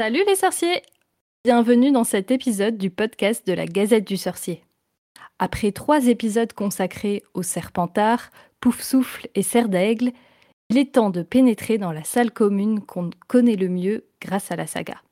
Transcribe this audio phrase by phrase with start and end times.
[0.00, 0.80] Salut les sorciers
[1.44, 4.64] Bienvenue dans cet épisode du podcast de la Gazette du Sorcier.
[5.38, 8.30] Après trois épisodes consacrés aux Serpentards,
[8.62, 10.12] Pouf-Souffle et Serre d'Aigle,
[10.70, 14.56] il est temps de pénétrer dans la salle commune qu'on connaît le mieux grâce à
[14.56, 15.02] la saga.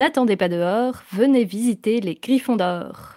[0.00, 3.16] N'attendez pas dehors, venez visiter les Griffons d'Or.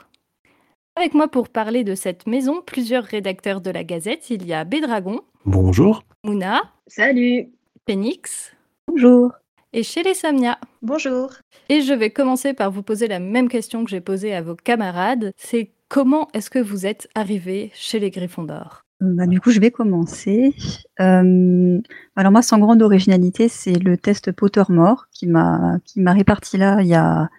[0.98, 4.30] Avec moi pour parler de cette maison, plusieurs rédacteurs de la Gazette.
[4.30, 5.22] Il y a Bédragon.
[5.46, 6.04] Bonjour.
[6.26, 6.62] Mouna.
[6.88, 7.54] Salut.
[7.88, 8.54] Phoenix.
[8.90, 9.32] Bonjour.
[9.74, 10.60] Et chez les Samnia.
[10.82, 11.32] Bonjour.
[11.70, 14.54] Et je vais commencer par vous poser la même question que j'ai posée à vos
[14.54, 15.32] camarades.
[15.38, 19.62] C'est comment est-ce que vous êtes arrivés chez les Griffons d'Or bah, Du coup, je
[19.62, 20.54] vais commencer.
[21.00, 21.80] Euh,
[22.18, 26.82] alors moi, sans grande originalité, c'est le test Pottermore qui m'a qui m'a réparti là
[26.82, 27.30] il y a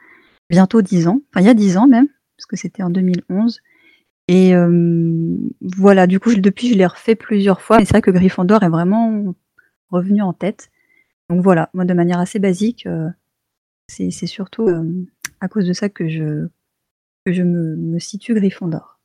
[0.49, 1.21] bientôt dix ans.
[1.29, 3.61] Enfin, il y a dix ans même parce que c'était en 2011.
[4.29, 7.83] Et euh, voilà, du coup, depuis, je l'ai refait plusieurs fois.
[7.83, 9.35] Et c'est vrai que Gryffondor est vraiment
[9.91, 10.71] revenu en tête.
[11.31, 13.09] Donc voilà, moi, de manière assez basique, euh,
[13.89, 15.07] c'est surtout euh,
[15.41, 16.49] à cause de ça que je,
[17.25, 18.99] que je me, me situe Gryffondor.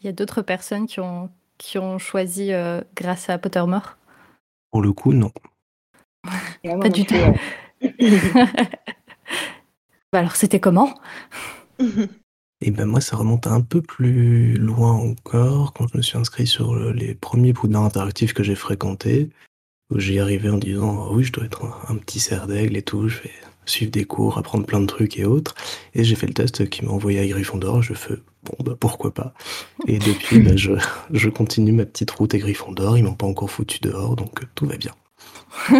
[0.00, 2.50] Il y a d'autres personnes qui ont, qui ont choisi
[2.94, 3.96] grâce à Pottermore?
[4.70, 5.32] Pour le coup, non.
[6.62, 7.14] Pas du tout.
[10.12, 10.94] bah alors, c'était comment?
[12.62, 16.46] Et ben moi, ça remonte un peu plus loin encore, quand je me suis inscrit
[16.46, 19.28] sur les premiers poudres interactifs que j'ai fréquentés,
[19.90, 22.82] où j'y arrivais en disant «Ah oui, je dois être un, petit cerf d'aigle et
[22.82, 23.30] tout, je vais
[23.66, 25.54] suivre des cours, apprendre plein de trucs et autres.
[25.94, 28.14] Et j'ai fait le test qui m'a envoyé à Gryffondor, je fais
[28.44, 29.32] bon bah pourquoi pas?
[29.86, 30.72] Et depuis, bah, je,
[31.10, 34.46] je, continue ma petite route à Gryffondor, ils m'ont pas encore foutu dehors, donc euh,
[34.54, 34.92] tout va bien.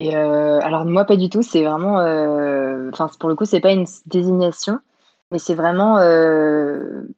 [0.00, 3.60] et euh, alors moi pas du tout, c'est vraiment, euh, enfin pour le coup c'est
[3.60, 4.78] pas une désignation,
[5.30, 5.96] mais c'est vraiment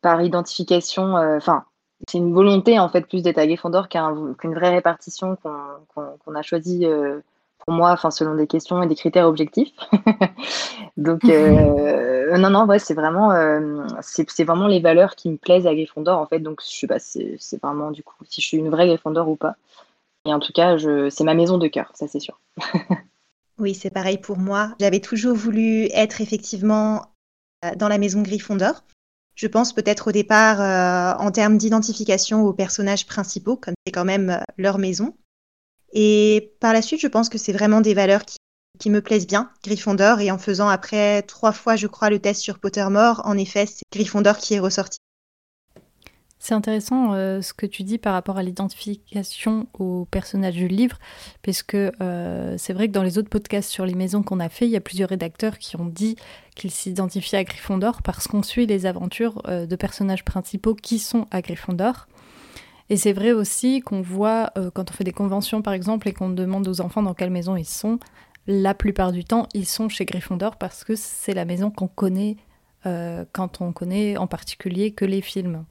[0.02, 1.64] par identification, enfin,
[2.08, 6.86] c'est une volonté en fait plus d'être à Gryffondor qu'une vraie répartition qu'on a choisie
[6.86, 7.20] euh,
[7.58, 9.72] pour moi, enfin selon des questions et des critères objectifs.
[10.96, 13.30] Donc non non ouais c'est vraiment
[14.00, 16.40] c'est vraiment les valeurs qui me plaisent à Gryffondor en fait.
[16.40, 19.36] Donc je sais pas c'est vraiment du coup si je suis une vraie Gryffondor ou
[19.36, 19.56] pas.
[20.24, 20.76] Et en tout cas
[21.10, 22.40] c'est ma maison de cœur, ça c'est sûr.
[23.58, 24.74] oui c'est pareil pour moi.
[24.80, 27.02] J'avais toujours voulu être effectivement
[27.64, 28.82] euh, dans la maison Gryffondor.
[29.34, 34.04] Je pense peut-être au départ euh, en termes d'identification aux personnages principaux, comme c'est quand
[34.04, 35.16] même euh, leur maison.
[35.92, 38.36] Et par la suite, je pense que c'est vraiment des valeurs qui,
[38.78, 40.20] qui, me plaisent bien, Gryffondor.
[40.20, 43.82] Et en faisant après trois fois, je crois, le test sur Pottermore, en effet, c'est
[43.92, 44.98] Gryffondor qui est ressorti.
[46.44, 50.98] C'est intéressant euh, ce que tu dis par rapport à l'identification au personnage du livre,
[51.44, 54.48] parce que euh, c'est vrai que dans les autres podcasts sur les maisons qu'on a
[54.48, 56.16] fait, il y a plusieurs rédacteurs qui ont dit
[56.56, 61.28] qu'ils s'identifiaient à Gryffondor parce qu'on suit les aventures euh, de personnages principaux qui sont
[61.30, 62.08] à Gryffondor.
[62.90, 66.28] Et c'est vrai aussi qu'on voit, quand on fait des conventions par exemple, et qu'on
[66.28, 68.00] demande aux enfants dans quelle maison ils sont,
[68.48, 72.36] la plupart du temps, ils sont chez Gryffondor parce que c'est la maison qu'on connaît
[72.84, 75.64] quand on connaît en particulier que les films.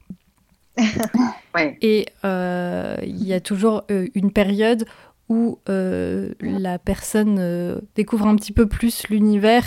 [1.82, 4.86] Et euh, il y a toujours euh, une période
[5.28, 9.64] où euh, la personne découvre un petit peu plus l'univers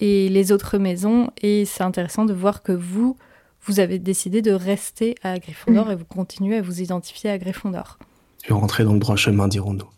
[0.00, 1.30] et les autres maisons.
[1.42, 3.16] Et c'est intéressant de voir que vous,
[3.62, 5.90] vous avez décidé de rester à Gryffondor mm.
[5.90, 7.98] et vous continuez à vous identifier à Gryffondor.
[8.42, 9.88] Tu rentrer dans le droit chemin, dirons-nous.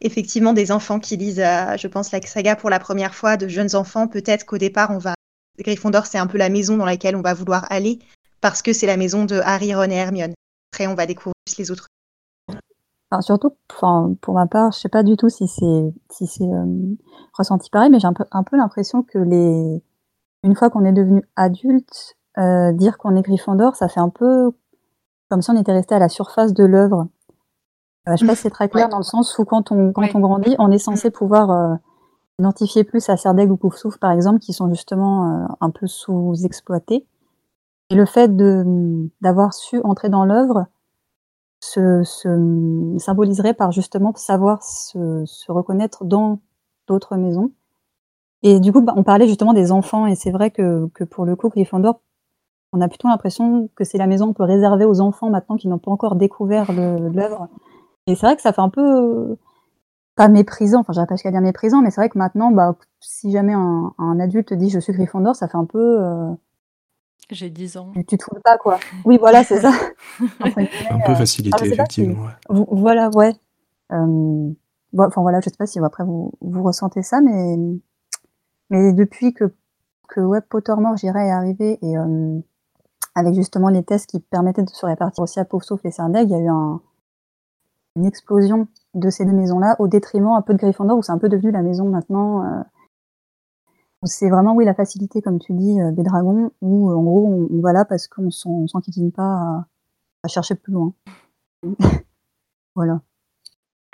[0.00, 1.44] Effectivement, des enfants qui lisent,
[1.76, 4.98] je pense, la saga pour la première fois, de jeunes enfants, peut-être qu'au départ, on
[4.98, 5.14] va.
[5.58, 7.98] Gryffondor, c'est un peu la maison dans laquelle on va vouloir aller
[8.40, 10.34] parce que c'est la maison de Harry, Ron et Hermione.
[10.72, 11.88] Après, on va découvrir les autres.
[13.20, 13.56] surtout,
[14.20, 16.96] pour ma part, je sais pas du tout si c'est si c'est euh,
[17.32, 19.82] ressenti pareil, mais j'ai un peu, un peu l'impression que les
[20.42, 24.52] une fois qu'on est devenu adulte, euh, dire qu'on est Gryffondor, ça fait un peu
[25.28, 27.08] comme si on était resté à la surface de l'œuvre.
[28.08, 30.14] Euh, je sais pas si c'est très clair dans le sens où quand on quand
[30.14, 31.12] on grandit, on est censé mm.
[31.12, 31.78] pouvoir
[32.38, 37.06] identifier plus à Serdaigle ou Poufsouffle par exemple, qui sont justement un peu sous-exploités.
[37.90, 38.34] Et le fait
[39.20, 40.66] d'avoir su entrer dans l'œuvre
[41.60, 42.02] se,
[42.98, 46.40] symboliserait par justement savoir se, reconnaître dans
[46.86, 47.52] d'autres maisons.
[48.42, 51.26] Et du coup, bah, on parlait justement des enfants, et c'est vrai que, que, pour
[51.26, 52.00] le coup, Gryffondor,
[52.72, 55.68] on a plutôt l'impression que c'est la maison un peu réservée aux enfants maintenant qui
[55.68, 57.48] n'ont pas encore découvert l'œuvre.
[58.06, 59.36] Et c'est vrai que ça fait un peu
[60.16, 63.30] pas méprisant, enfin j'aurais pas jusqu'à dire méprisant, mais c'est vrai que maintenant, bah, si
[63.32, 66.30] jamais un, adulte dit je suis Gryffondor, ça fait un peu euh,
[67.34, 67.92] j'ai 10 ans.
[68.08, 68.78] Tu te fous pas, quoi.
[69.04, 69.72] Oui, voilà, c'est ça.
[70.20, 72.26] un peu facilité, ah, effectivement.
[72.48, 73.34] Voilà, ouais.
[73.92, 74.50] Euh,
[74.98, 77.56] enfin, voilà, je sais pas si après vous, vous ressentez ça, mais,
[78.70, 79.52] mais depuis que,
[80.08, 82.38] que Web Pottermore, j'irais, est arrivé, et euh,
[83.14, 86.28] avec justement les tests qui permettaient de se répartir aussi à pauvre sauf les Sardeg,
[86.28, 86.80] il y a eu un,
[87.96, 91.18] une explosion de ces deux maisons-là au détriment un peu de Gryffondor où c'est un
[91.18, 92.44] peu devenu la maison maintenant.
[92.44, 92.62] Euh,
[94.04, 97.60] c'est vraiment oui la facilité comme tu dis euh, des dragons où en gros on,
[97.60, 99.66] va là parce qu'on s'en s'enquiquine pas à,
[100.24, 100.94] à, chercher plus loin.
[102.74, 103.00] voilà.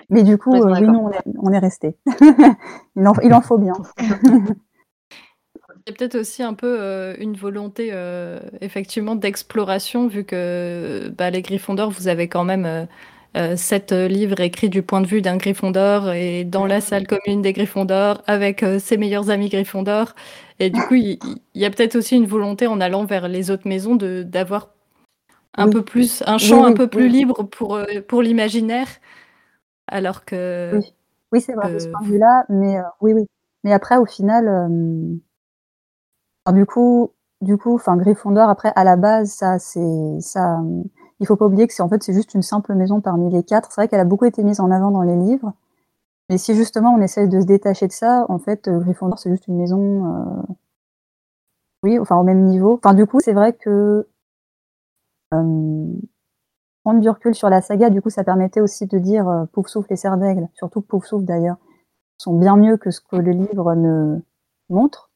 [0.09, 1.97] Mais du coup, oui, nous, on est, on est resté.
[2.95, 3.73] il, en, il en faut bien.
[5.87, 11.07] Il y a peut-être aussi un peu euh, une volonté euh, effectivement d'exploration, vu que
[11.17, 12.85] bah, les Gryffondors, vous avez quand même euh,
[13.55, 17.53] sept livres écrits du point de vue d'un Gryffondor et dans la salle commune des
[17.53, 20.15] Gryffondors avec ses meilleurs amis Gryffondor.
[20.59, 21.19] Et du coup, il,
[21.53, 24.69] y a peut-être aussi une volonté en allant vers les autres maisons de d'avoir
[25.55, 28.87] un peu plus un champ un peu plus libre pour pour l'imaginaire,
[29.87, 30.79] alors que
[31.31, 33.25] oui, c'est vrai de ce point de vue-là, mais oui, oui.
[33.63, 35.19] Mais après, au final
[36.53, 37.11] du coup,
[37.41, 40.59] du coup, enfin Gryffondor après à la base ça c'est ça
[41.19, 43.71] il faut pas oublier que c'est en c'est juste une simple maison parmi les quatre.
[43.71, 45.53] C'est vrai qu'elle a beaucoup été mise en avant dans les livres.
[46.29, 49.29] Mais si justement on essaie de se détacher de ça, en fait euh, Gryffondor c'est
[49.31, 50.53] juste une maison euh,
[51.83, 52.73] oui, enfin au même niveau.
[52.83, 54.07] Enfin du coup, c'est vrai que
[55.33, 55.93] euh,
[56.83, 59.91] prendre du recul sur la saga, du coup ça permettait aussi de dire euh, Poufsouffle
[59.93, 61.57] et Serre d'Aigle, surtout Poufsouffle d'ailleurs,
[62.17, 64.19] sont bien mieux que ce que le livre ne
[64.69, 65.11] montre.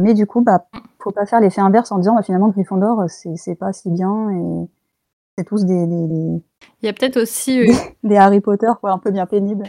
[0.00, 0.66] Mais du coup, bah,
[0.98, 4.68] faut pas faire l'effet inverse en disant bah, finalement Gryffondor, c'est pas si bien
[5.36, 6.42] c'est tous des, des,
[6.82, 7.70] Il y a peut-être aussi
[8.02, 9.64] des, Harry Potter quoi, un peu bien pénibles.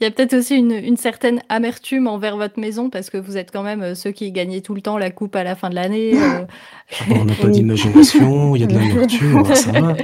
[0.00, 3.36] Il y a peut-être aussi une, une, certaine amertume envers votre maison parce que vous
[3.36, 5.68] êtes quand même euh, ceux qui gagnaient tout le temps la coupe à la fin
[5.68, 6.12] de l'année.
[6.14, 6.44] Euh.
[6.92, 9.94] Ah on n'a pas d'imagination, il y a de l'amertume, ça va.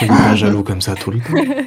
[0.00, 1.34] On n'est pas jaloux comme ça tout le temps.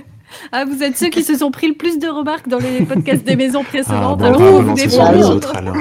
[0.51, 3.23] Ah, vous êtes ceux qui se sont pris le plus de remarques dans les podcasts
[3.23, 4.21] des maisons précédentes.
[4.21, 5.75] Ah, bon, alors, sur les autres, alors.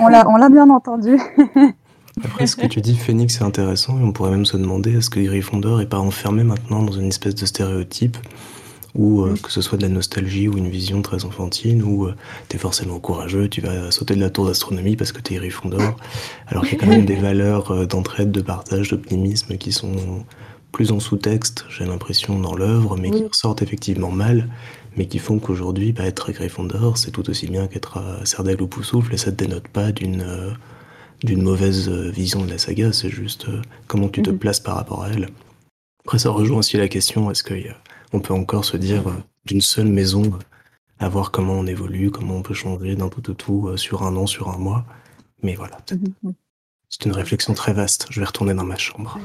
[0.00, 1.18] On l'a bien entendu.
[2.24, 5.10] Après, ce que tu dis, Phoenix, c'est intéressant, et on pourrait même se demander est-ce
[5.10, 8.16] que Gryffondor est pas enfermé maintenant dans une espèce de stéréotype
[8.94, 12.14] ou euh, que ce soit de la nostalgie ou une vision très enfantine, où euh,
[12.48, 15.36] tu es forcément courageux, tu vas sauter de la tour d'astronomie parce que tu es
[15.36, 15.98] Gryffondor,
[16.46, 20.24] alors qu'il y a quand même des valeurs euh, d'entraide, de partage, d'optimisme qui sont
[20.72, 24.48] plus en sous-texte, j'ai l'impression, dans l'œuvre, mais qui ressortent effectivement mal,
[24.96, 28.66] mais qui font qu'aujourd'hui, bah, être Gryffondor, c'est tout aussi bien qu'être à Serdaigle ou
[28.66, 30.50] Poussoufle, et ça te dénote pas d'une euh,
[31.22, 34.38] d'une mauvaise euh, vision de la saga, c'est juste euh, comment tu te mhm.
[34.38, 35.28] places par rapport à elle.
[36.04, 39.02] Après, ça rejoint aussi la question, est-ce qu'on peut encore se dire
[39.44, 40.38] d'une seule maison,
[40.98, 44.14] à voir comment on évolue, comment on peut changer d'un tout au tout sur un
[44.16, 44.84] an, sur un mois,
[45.42, 46.34] mais voilà, mhm,
[46.88, 48.06] c'est une réflexion très vaste.
[48.10, 49.18] Je vais retourner dans ma chambre.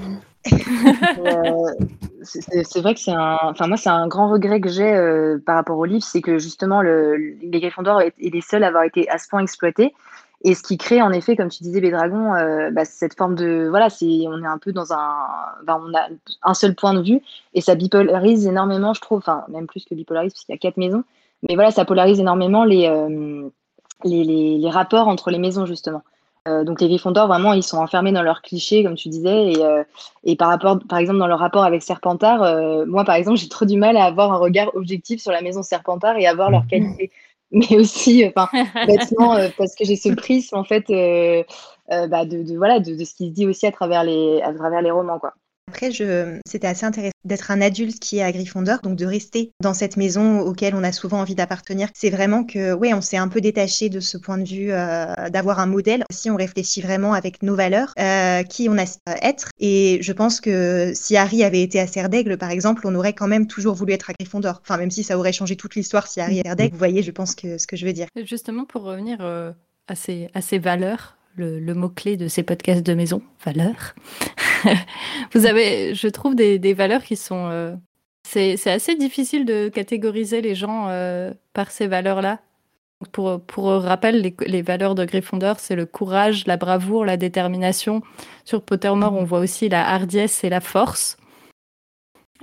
[1.19, 1.85] Euh,
[2.23, 5.55] c'est vrai que c'est un, enfin moi c'est un grand regret que j'ai euh, par
[5.55, 9.07] rapport au livre, c'est que justement le, les Gryffondors est, les seuls à avoir été
[9.09, 9.93] à ce point exploités.
[10.43, 13.35] Et ce qui crée en effet, comme tu disais, les dragons, euh, bah, cette forme
[13.35, 15.15] de voilà, c'est on est un peu dans un,
[15.67, 16.07] on a
[16.43, 17.21] un seul point de vue.
[17.53, 20.77] Et ça bipolarise énormément, je trouve, enfin même plus que bipolarise puisqu'il y a quatre
[20.77, 21.03] maisons,
[21.47, 22.89] mais voilà, ça polarise énormément les,
[24.03, 26.01] les, les, les rapports entre les maisons justement.
[26.47, 29.63] Euh, donc les Gryffondors, vraiment, ils sont enfermés dans leurs clichés, comme tu disais, et,
[29.63, 29.83] euh,
[30.23, 33.47] et par rapport, par exemple, dans leur rapport avec Serpentard, euh, moi, par exemple, j'ai
[33.47, 36.49] trop du mal à avoir un regard objectif sur la maison Serpentard et à voir
[36.49, 37.11] leurs qualités,
[37.69, 38.49] mais aussi, enfin,
[38.87, 43.13] bêtement, parce que j'ai ce prisme en fait, bah, de, de, voilà, de, de, ce
[43.13, 45.33] qui se dit aussi à travers les, à travers les romans, quoi.
[45.71, 45.89] Après,
[46.45, 49.95] c'était assez intéressant d'être un adulte qui est à Gryffondor, donc de rester dans cette
[49.95, 51.87] maison auquel on a souvent envie d'appartenir.
[51.93, 55.29] C'est vraiment que, ouais, on s'est un peu détaché de ce point de vue euh,
[55.29, 56.03] d'avoir un modèle.
[56.11, 58.83] Si on réfléchit vraiment avec nos valeurs, euh, qui on a
[59.21, 59.47] être.
[59.59, 63.27] Et je pense que si Harry avait été à Serdaigle, par exemple, on aurait quand
[63.27, 64.59] même toujours voulu être à Gryffondor.
[64.61, 66.73] Enfin, même si ça aurait changé toute l'histoire si Harry est à Serdaigle.
[66.73, 68.07] Vous voyez, je pense que ce que je veux dire.
[68.25, 69.53] Justement, pour revenir euh,
[69.87, 73.95] à, ces, à ces valeurs, le, mot-clé de ces podcasts de maison, valeurs.
[75.33, 77.47] vous avez, je trouve, des, valeurs qui sont...
[77.47, 77.75] Euh,
[78.23, 82.39] c'est assez difficile de catégoriser les gens euh, par ces valeurs-là.
[83.11, 88.03] Pour, pour rappel, les, valeurs de Gryffondor, c'est le courage, la bravoure, la détermination.
[88.45, 91.17] Sur Pottermore, on voit aussi la hardiesse et la force.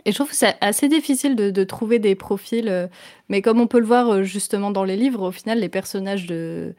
[0.04, 2.88] Et je trouve que c'est assez difficile de, trouver des profils, euh,
[3.28, 6.74] mais comme on peut le voir justement dans les livres, au final, les personnages de,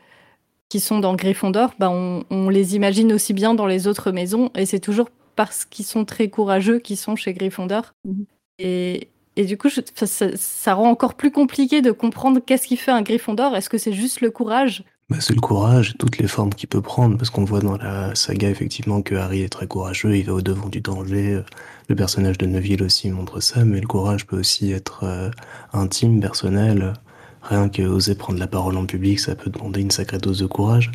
[0.70, 4.52] qui sont dans Gryffondor, bah on, on, les imagine aussi bien dans les autres maisons,
[4.56, 7.94] et c'est toujours parce qu'ils sont très courageux qu'ils sont chez Gryffondor.
[8.06, 8.26] Mhm.
[8.60, 12.78] Et, et, du coup, je, ça, ça, rend encore plus compliqué de comprendre qu'est-ce qui
[12.78, 13.56] fait un Gryffondor.
[13.56, 14.84] Est-ce que c'est juste le courage?
[15.10, 17.78] Bah, C'est le courage et toutes les formes qu'il peut prendre, parce qu'on voit dans
[17.78, 21.42] la saga effectivement que Harry est très courageux, il va au devant du danger.
[21.88, 25.32] Le personnage de Neville aussi montre ça, mais le courage peut aussi être euh,
[25.74, 26.94] intime, personnel.
[27.41, 30.46] Rien que oser prendre la parole en public, ça peut demander une sacrée dose de
[30.46, 30.91] courage.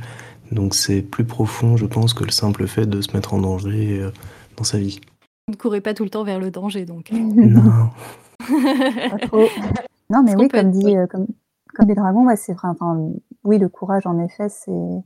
[0.53, 4.01] Donc c'est plus profond, je pense, que le simple fait de se mettre en danger
[4.01, 4.11] euh,
[4.57, 5.01] dans sa vie.
[5.49, 7.11] Vous ne courez pas tout le temps vers le danger, donc.
[7.13, 7.91] non.
[8.39, 9.49] Pas trop.
[10.11, 11.27] Non, mais oui, comme dit, euh, comme,
[11.75, 12.69] comme des dragons, ouais, c'est vrai.
[12.69, 13.11] Enfin,
[13.43, 15.03] oui, le courage, en effet, c'est,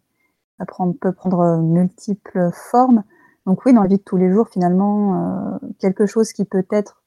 [0.59, 3.04] ça prend, peut prendre multiples formes.
[3.47, 7.02] Donc oui, dans la vie de tous les jours, finalement, euh, quelque chose qui peut-être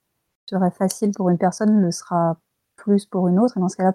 [0.46, 2.38] serait facile pour une personne le sera
[2.76, 3.58] plus pour une autre.
[3.58, 3.94] Et dans ce cas-là,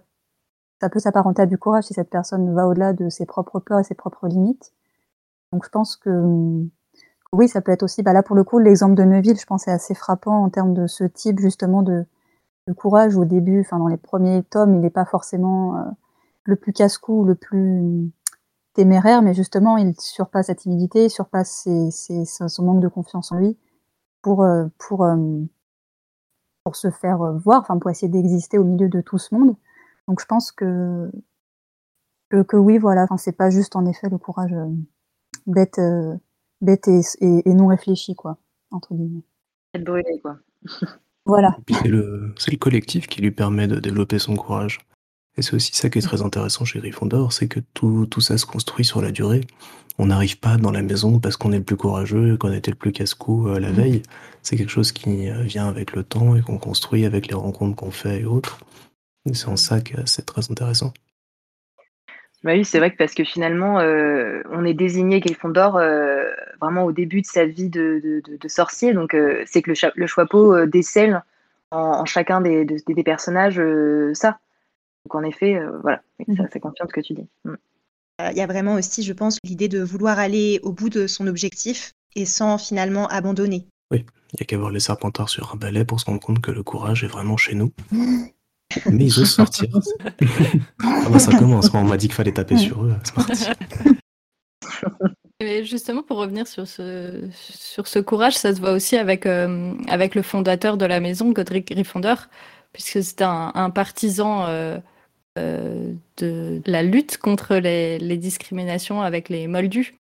[0.81, 3.81] ça peut s'apparenter à du courage si cette personne va au-delà de ses propres peurs
[3.81, 4.73] et ses propres limites.
[5.53, 6.67] Donc je pense que
[7.33, 9.69] oui, ça peut être aussi, bah là pour le coup, l'exemple de Neuville, je pense,
[9.69, 12.07] est assez frappant en termes de ce type justement de,
[12.77, 15.83] courage au début, enfin dans les premiers tomes, il n'est pas forcément euh,
[16.45, 18.11] le plus casse-cou, le plus
[18.75, 23.57] téméraire, mais justement, il surpasse sa timidité, surpasse son manque de confiance en lui
[24.23, 25.17] pour, euh, pour, euh,
[26.65, 29.57] pour se faire voir, enfin pour essayer d'exister au milieu de tout ce monde.
[30.09, 31.11] Donc je pense que
[32.29, 34.55] que, que oui, voilà, enfin c'est pas juste en effet le courage
[35.47, 35.81] bête,
[36.61, 38.39] bête et, et, et, non réfléchi, quoi,
[38.71, 39.23] entre guillemets.
[39.75, 40.39] Être brûlé, quoi.
[41.25, 41.57] voilà.
[41.69, 44.81] C'est le, le collectif qui lui permet de développer son courage.
[45.39, 48.39] Et c'est aussi ça qui est très intéressant chez Gryffondor, c'est que tout, tout, ça
[48.39, 49.43] se construit sur la durée.
[49.99, 52.77] On n'arrive pas dans la maison parce qu'on est le plus courageux, qu'on était le
[52.77, 54.03] plus casse-cou euh, la veille.
[54.43, 57.77] C'est quelque chose qui euh, vient avec le temps et qu'on construit avec les rencontres
[57.77, 58.61] qu'on fait et autres.
[59.35, 60.93] C'est en ça que c'est très intéressant.
[62.45, 66.31] Bah oui, c'est vrai que parce que finalement, euh, on est désigné Gryffondor euh,
[66.61, 68.93] vraiment au début de sa vie de, de, de, de sorcier.
[68.93, 71.23] Donc, euh, c'est que le, le Choixpeau décèle
[71.73, 73.61] en, en, chacun des, des personnages
[74.13, 74.39] ça.
[75.05, 76.03] Donc, en effet, voilà,
[76.37, 77.27] ça, ça confirme ce que tu dis.
[77.45, 77.55] Mm.
[78.31, 81.27] Il y a vraiment aussi, je pense, l'idée de vouloir aller au bout de son
[81.27, 83.67] objectif et sans finalement abandonner.
[83.91, 86.41] Oui, il n'y a qu'à voir les Serpentards sur un balai pour se rendre compte
[86.41, 87.73] que le courage est vraiment chez nous.
[88.91, 89.69] Mais ils osent sortir.
[90.83, 91.71] ah ça commence.
[91.73, 92.95] on m'a dit qu'il fallait taper sur eux.
[93.05, 93.45] C'est parti.
[95.41, 99.75] Et justement, pour revenir sur ce, sur ce courage, ça se voit aussi avec, euh,
[99.89, 102.29] avec le fondateur de la maison, Godric Gryffondor,
[102.73, 104.79] puisque c'est un, un, partisan euh,
[105.39, 109.99] euh, de la lutte contre les, les, discriminations avec les moldus.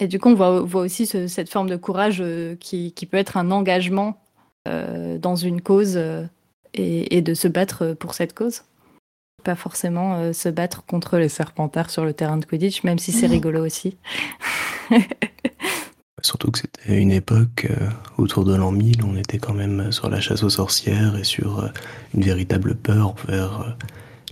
[0.00, 3.04] Et du coup, on voit, voit aussi ce, cette forme de courage euh, qui, qui,
[3.04, 4.22] peut être un engagement
[4.66, 6.00] euh, dans une cause
[6.76, 8.62] et, et, de se battre pour cette cause.
[9.44, 13.12] Pas forcément euh, se battre contre les serpentards sur le terrain de Quidditch, même si
[13.12, 13.96] c'est rigolo aussi.
[16.22, 20.08] Surtout que c'était une époque euh, autour de l'an 1000, on était quand même sur
[20.08, 21.68] la chasse aux sorcières et sur euh,
[22.14, 23.70] une véritable peur vers euh,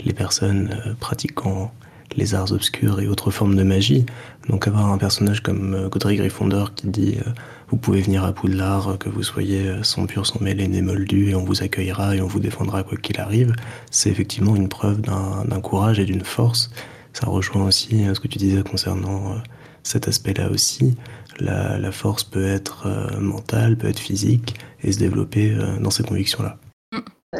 [0.02, 1.72] les personnes euh, pratiquant
[2.16, 4.06] les arts obscurs et autres formes de magie.
[4.48, 7.30] Donc avoir un personnage comme euh, Godric Gryffondor qui dit euh,
[7.68, 11.30] vous pouvez venir à Poudlard, que vous soyez euh, sans pur, sans mêlé, né moldu,
[11.30, 13.54] et on vous accueillera et on vous défendra quoi qu'il arrive,
[13.90, 16.70] c'est effectivement une preuve d'un courage et d'une force.
[17.12, 19.36] Ça rejoint aussi ce que tu disais concernant
[19.84, 20.96] cet aspect-là aussi.
[21.38, 22.88] La, la, force peut être
[23.20, 26.58] mentale, peut être physique, et se développer dans ces convictions-là.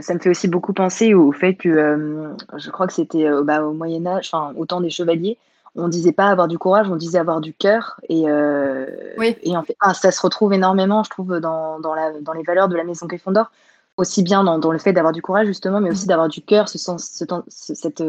[0.01, 3.43] Ça me fait aussi beaucoup penser au fait que euh, je crois que c'était euh,
[3.43, 5.39] bah, au Moyen Âge, enfin au temps des chevaliers,
[5.77, 8.01] on disait pas avoir du courage, on disait avoir du cœur.
[8.09, 8.87] Et, euh,
[9.19, 9.37] oui.
[9.43, 12.43] et en fait, ah, ça se retrouve énormément, je trouve, dans, dans, la, dans les
[12.43, 13.51] valeurs de la maison Gryffondor,
[13.97, 16.69] aussi bien dans, dans le fait d'avoir du courage justement, mais aussi d'avoir du cœur,
[16.69, 18.03] ce sens, ce, ce, cette,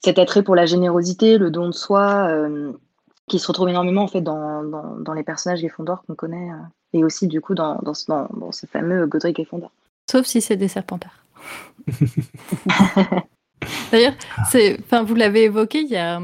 [0.00, 2.30] cet attrait pour la générosité, le don de soi,
[3.28, 6.50] qui se retrouve énormément en fait dans, dans, les personnages Gryffondor qu'on connaît,
[6.92, 9.70] et aussi du coup dans ce fameux Godric Gryffondor.
[10.10, 11.24] Sauf si c'est des serpentards.
[13.92, 16.20] D'ailleurs, enfin, vous l'avez évoqué, il y a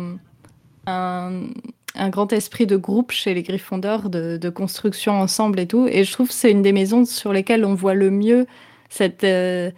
[0.86, 1.48] un,
[1.94, 5.86] un, grand esprit de groupe chez les Gryffondors, de, de, construction ensemble et tout.
[5.88, 8.46] Et je trouve que c'est une des maisons sur lesquelles on voit le mieux
[8.88, 9.70] cette, euh,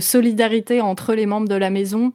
[0.00, 2.12] solidarité entre les membres de la maison,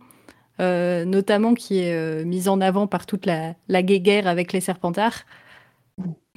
[0.59, 4.61] euh, notamment qui est euh, mise en avant par toute la, la guéguerre avec les
[4.61, 5.25] Serpentards.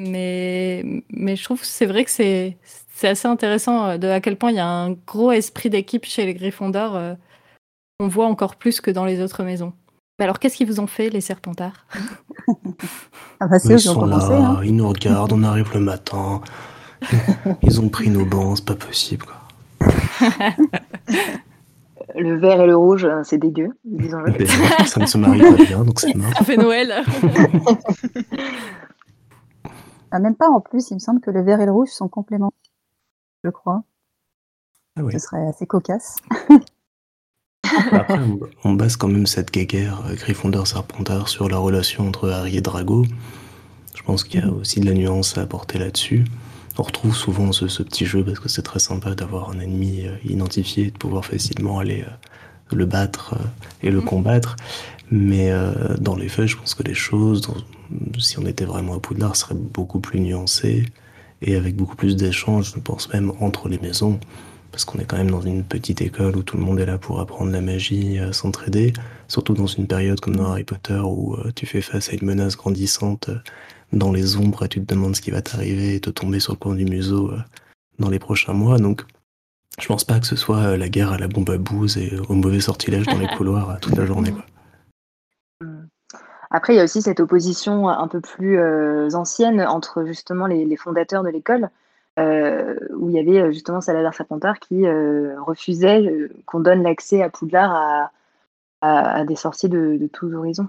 [0.00, 2.56] Mais, mais je trouve que c'est vrai que c'est
[2.94, 6.04] c'est assez intéressant euh, de à quel point il y a un gros esprit d'équipe
[6.04, 6.96] chez les Gryffondors.
[6.96, 7.14] Euh,
[7.98, 9.72] on voit encore plus que dans les autres maisons.
[10.18, 11.86] Mais alors, qu'est-ce qu'ils vous ont fait, les Serpentards?
[13.40, 14.60] Ah bah Ils sont là, hein.
[14.62, 16.42] ils nous regardent, on arrive le matin.
[17.62, 19.24] ils ont pris nos bancs, c'est pas possible.
[19.24, 19.88] Quoi.
[22.16, 24.46] le vert et le rouge, euh, c'est dégueu, disons-le.
[24.84, 26.34] ça ne se marie pas bien, donc c'est mort.
[26.36, 27.02] Ça fait Noël.
[30.10, 32.08] Ah, même pas en plus, il me semble que le vert et le rouge sont
[32.08, 32.56] complémentaires
[33.44, 33.82] je crois.
[34.96, 35.12] Ah oui.
[35.12, 36.16] Ce serait assez cocasse.
[37.92, 38.18] Après,
[38.64, 43.06] on base quand même cette guéguerre euh, Gryffondor-Serpentard sur la relation entre Harry et Drago.
[43.94, 44.60] Je pense qu'il y a mm-hmm.
[44.60, 46.24] aussi de la nuance à apporter là-dessus.
[46.78, 50.06] On retrouve souvent ce, ce, petit jeu parce que c'est très sympa d'avoir un ennemi
[50.06, 53.36] euh, identifié et de pouvoir facilement aller euh, le battre
[53.82, 54.04] et le mm-hmm.
[54.04, 54.56] combattre.
[55.12, 55.52] Mais
[55.98, 57.42] dans les faits, je pense que les choses,
[58.18, 60.86] si on était vraiment à Poudlard, seraient beaucoup plus nuancées
[61.42, 64.18] et avec beaucoup plus d'échanges, je pense même entre les maisons.
[64.72, 66.96] parce qu'on est quand même dans une petite école où tout le monde est là
[66.96, 68.92] pour apprendre la magie, à s'entraider,
[69.26, 72.24] surtout dans une période comme dans Harry Potter où euh, tu fais face à une
[72.24, 73.38] menace grandissante euh,
[73.92, 76.52] dans les ombres et tu te demandes ce qui va t'arriver et te tomber sur
[76.52, 77.38] le coin du museau euh,
[77.98, 78.78] dans les prochains mois.
[78.78, 79.02] Donc,
[79.80, 82.34] je pense pas que ce soit la guerre à la bombe à bouse et au
[82.34, 84.32] mauvais sortilège dans les couloirs toute la journée.
[86.50, 88.60] Après, il y a aussi cette opposition un peu plus
[89.14, 91.70] ancienne entre justement les fondateurs de l'école
[92.18, 97.22] euh, où il y avait euh, justement Salazar Serpentard qui euh, refusait qu'on donne l'accès
[97.22, 98.10] à Poudlard
[98.82, 100.68] à, des sorciers de, tous horizons.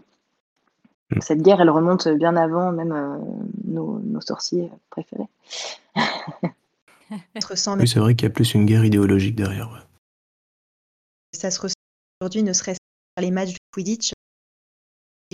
[1.10, 1.22] Mm.
[1.22, 2.94] Cette guerre, elle remonte bien avant même
[3.66, 5.28] nos, sorciers préférés.
[7.10, 9.88] oui, c'est vrai qu'il y a plus une guerre idéologique derrière.
[11.34, 11.74] Ça se ressent
[12.22, 12.80] aujourd'hui, ne serait-ce
[13.16, 14.14] par les matchs de Quidditch.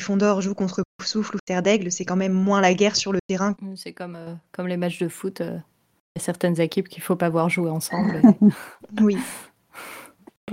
[0.02, 3.20] Fondor joue contre Souffle ou Terre d'Aigle, c'est quand même moins la guerre sur le
[3.28, 3.56] terrain.
[3.76, 4.18] C'est comme,
[4.52, 5.42] comme les matchs de foot
[6.20, 8.22] certaines équipes qu'il faut pas voir jouer ensemble.
[9.02, 9.18] oui.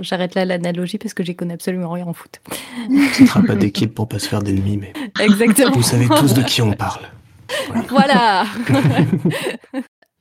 [0.01, 2.41] J'arrête là l'analogie parce que j'y connais absolument rien en foot.
[2.89, 5.71] Ce ne sera pas d'équipe pour pas se faire d'ennemis, mais Exactement.
[5.71, 7.09] vous savez tous de qui on parle.
[7.89, 8.45] Voilà.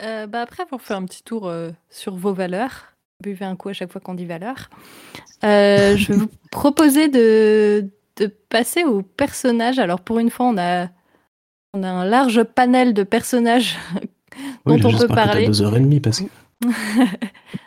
[0.02, 2.88] Euh, bah après, pour faire un petit tour euh, sur vos valeurs,
[3.22, 4.68] buvez un coup à chaque fois qu'on dit valeur.
[5.44, 9.78] Euh, je vais vous proposer de, de passer aux personnages.
[9.78, 10.88] Alors pour une fois, on a
[11.74, 13.76] on a un large panel de personnages
[14.66, 15.46] dont on peut parler.
[15.46, 16.26] deux heures et demie parce que.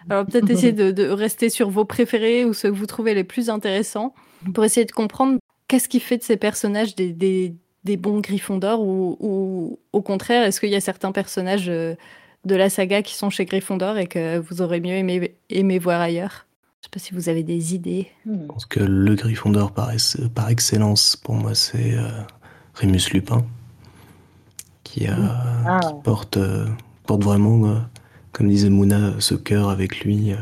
[0.09, 3.49] Alors peut-être essayer de, rester sur vos préférés ou ceux que vous trouvez les plus
[3.49, 4.13] intéressants
[4.53, 8.81] pour essayer de comprendre qu'est-ce qui fait de ces personnages des, des, des bons Gryffondor
[8.81, 11.95] ou, ou au contraire, est-ce qu'il y a certains personnages euh,
[12.45, 15.99] de la saga qui sont chez Gryffondor et que vous aurez mieux aimé, aimé voir
[15.99, 16.46] ailleurs?
[16.81, 18.07] Je sais pas si vous avez des idées.
[18.25, 19.91] Je pense que le Gryffondor par,
[20.33, 22.07] par excellence, pour moi, c'est euh,
[22.75, 23.45] Rémus Lupin
[24.87, 25.79] qui, ah.
[26.03, 26.65] porte, euh,
[27.05, 27.75] porte vraiment, euh,
[28.31, 30.37] comme disait Mouna, ce cœur avec lui euh,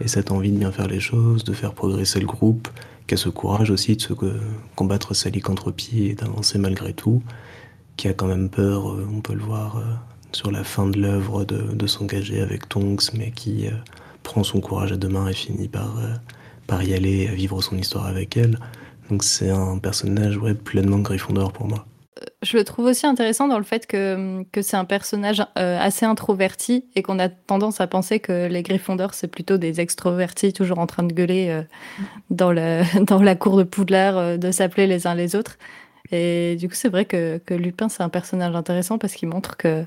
[0.00, 2.68] et cette envie de bien faire les choses, de faire progresser le groupe,
[3.06, 4.12] qui a ce courage aussi de se
[4.74, 7.22] combattre sa lycanthropie et d'avancer malgré tout,
[7.96, 9.82] qui a quand même peur, on peut le voir
[10.32, 13.66] sur la fin de l'œuvre, de, s'engager avec Tonks, mais qui
[14.22, 15.96] prend son courage à deux mains et finit par,
[16.66, 18.58] par y aller, vivre son histoire avec elle.
[19.10, 21.84] Donc c'est un personnage ouais, pleinement Gryffondor pour moi
[22.42, 26.04] je le trouve aussi intéressant dans le fait que, que c'est un personnage euh, assez
[26.04, 30.78] introverti et qu'on a tendance à penser que les Gryffondors, c'est plutôt des extrovertis toujours
[30.78, 31.62] en train de gueuler euh,
[32.30, 35.58] dans, le, dans la cour de Poudlard, euh, de s'appeler les uns les autres.
[36.10, 39.56] Et du coup, c'est vrai que, que Lupin, c'est un personnage intéressant parce qu'il montre
[39.56, 39.84] que,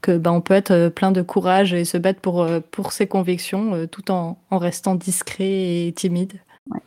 [0.00, 3.86] que bah, on peut être plein de courage et se battre pour, pour ses convictions
[3.86, 6.34] tout en, en restant discret et timide.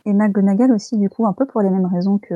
[0.04, 2.34] Et McGonagall aussi, du coup, un peu pour les mêmes raisons que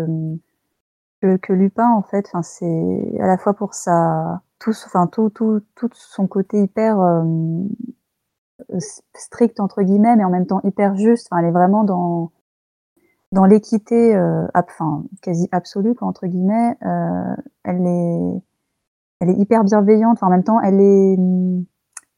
[1.42, 4.72] que, Lupin en fait, c'est à la fois pour sa tout,
[5.10, 7.22] tout, tout, tout son côté hyper euh,
[9.14, 11.28] strict entre guillemets, mais en même temps hyper juste.
[11.36, 12.30] Elle est vraiment dans
[13.32, 16.76] dans l'équité, euh, enfin quasi absolue entre guillemets.
[16.84, 18.42] Euh, elle est
[19.24, 20.22] elle est hyper bienveillante.
[20.22, 21.16] En même temps, elle est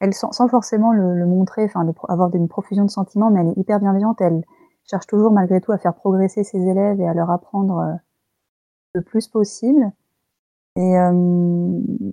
[0.01, 3.81] elle sans, forcément le, montrer, enfin avoir une profusion de sentiments, mais elle est hyper
[3.81, 4.21] bienveillante.
[4.21, 4.45] Elle
[4.85, 7.95] cherche toujours malgré tout à faire progresser ses élèves et à leur apprendre euh,
[8.95, 9.91] le plus possible.
[10.77, 11.13] Et euh,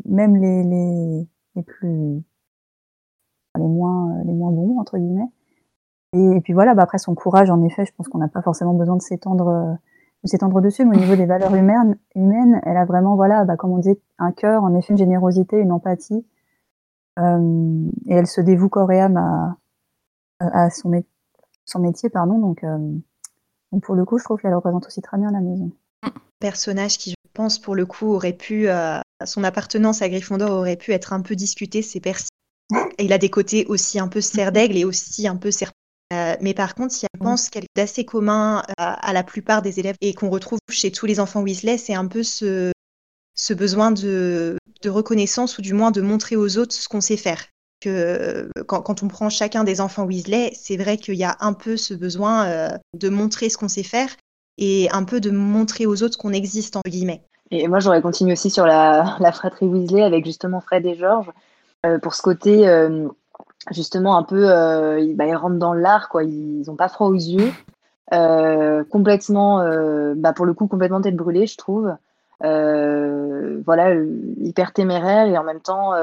[0.05, 2.23] même les, les, plus
[3.55, 5.29] les moins bons entre guillemets.
[6.13, 8.73] Et, puis voilà, bah après son courage, en effet, je pense qu'on n'a pas forcément
[8.73, 9.77] besoin de s'étendre
[10.27, 13.71] s'étendre dessus, mais au niveau des valeurs humaines, humaines, elle a vraiment, voilà, bah, comme
[13.71, 16.25] on dit, un cœur, en effet, une générosité, une empathie,
[17.19, 19.57] euh, et elle se dévoue corps et âme à,
[20.39, 20.91] à son,
[21.65, 22.39] son métier, pardon.
[22.39, 22.77] Donc, euh,
[23.71, 25.71] donc, pour le coup, je trouve qu'elle représente aussi très bien la maison
[26.43, 30.75] personnage qui, je pense, pour le coup, aurait pu, euh, son appartenance à Gryffondor aurait
[30.75, 32.27] pu être un peu discutée, c'est Percy.
[32.97, 35.77] Et il a des côtés aussi un peu serre d'aigle et aussi un peu serpent.
[36.13, 39.23] Euh, mais par contre, il y a, je pense, quelque d'assez commun euh, à, la
[39.23, 42.71] plupart des élèves et qu'on retrouve chez tous les enfants Weasley, c'est un peu ce,
[43.35, 47.17] ce besoin de, de, reconnaissance ou du moins de montrer aux autres ce qu'on sait
[47.17, 47.45] faire.
[47.81, 51.53] Que, quand, quand, on prend chacun des enfants Weasley, c'est vrai qu'il y a un
[51.53, 54.09] peu ce besoin de montrer ce qu'on sait faire
[54.57, 57.23] et un peu de montrer aux autres qu'on existe, entre guillemets.
[57.51, 61.29] Et moi, j'aurais continué aussi sur la, la, fratrie Weasley avec justement Fred et George,
[61.85, 63.07] euh, pour ce côté euh,
[63.71, 66.23] justement un peu, euh, ils, bah, ils, rentrent dans l'art, quoi.
[66.23, 67.51] Ils n'ont pas froid aux yeux,
[68.89, 69.63] complètement,
[70.15, 71.95] bah, pour le coup, complètement tête brûlée, je trouve.
[72.41, 73.95] voilà,
[74.41, 75.93] hyper téméraire et en même temps,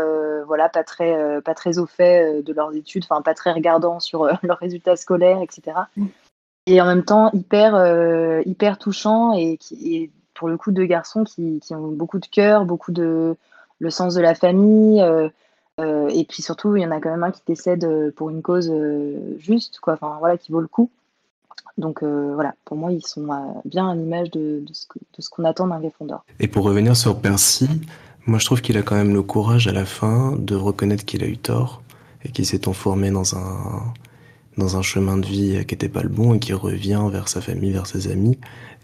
[0.46, 4.26] voilà, pas très, pas très au fait de leurs études, enfin pas très regardant sur
[4.42, 5.72] leurs résultats scolaires, etc
[6.66, 11.24] et en même temps hyper, euh, hyper touchant et, qui, pour le coup deux garçons
[11.24, 13.36] qui, qui, ont beaucoup de cœur, beaucoup de
[13.78, 15.02] le sens de la famille,
[15.80, 18.42] euh, et puis surtout, il y en a quand même un qui décède pour une
[18.42, 18.72] cause
[19.38, 19.94] juste, quoi.
[19.94, 20.90] Enfin, voilà, qui vaut le coup.
[21.78, 23.26] Donc voilà, pour moi, ils sont
[23.64, 26.24] bien à l'image de, ce qu'on attend d'un Gryffondor.
[26.38, 27.68] Et pour revenir sur Percy,
[28.26, 31.24] moi je trouve qu'il a quand même le courage à la fin de reconnaître qu'il
[31.24, 31.82] a eu tort
[32.22, 33.94] et qu'il s'est enfourmé dans un,
[34.56, 37.40] dans un chemin de vie qui n'était pas le bon et qui revient vers sa
[37.40, 38.38] famille, vers ses amis.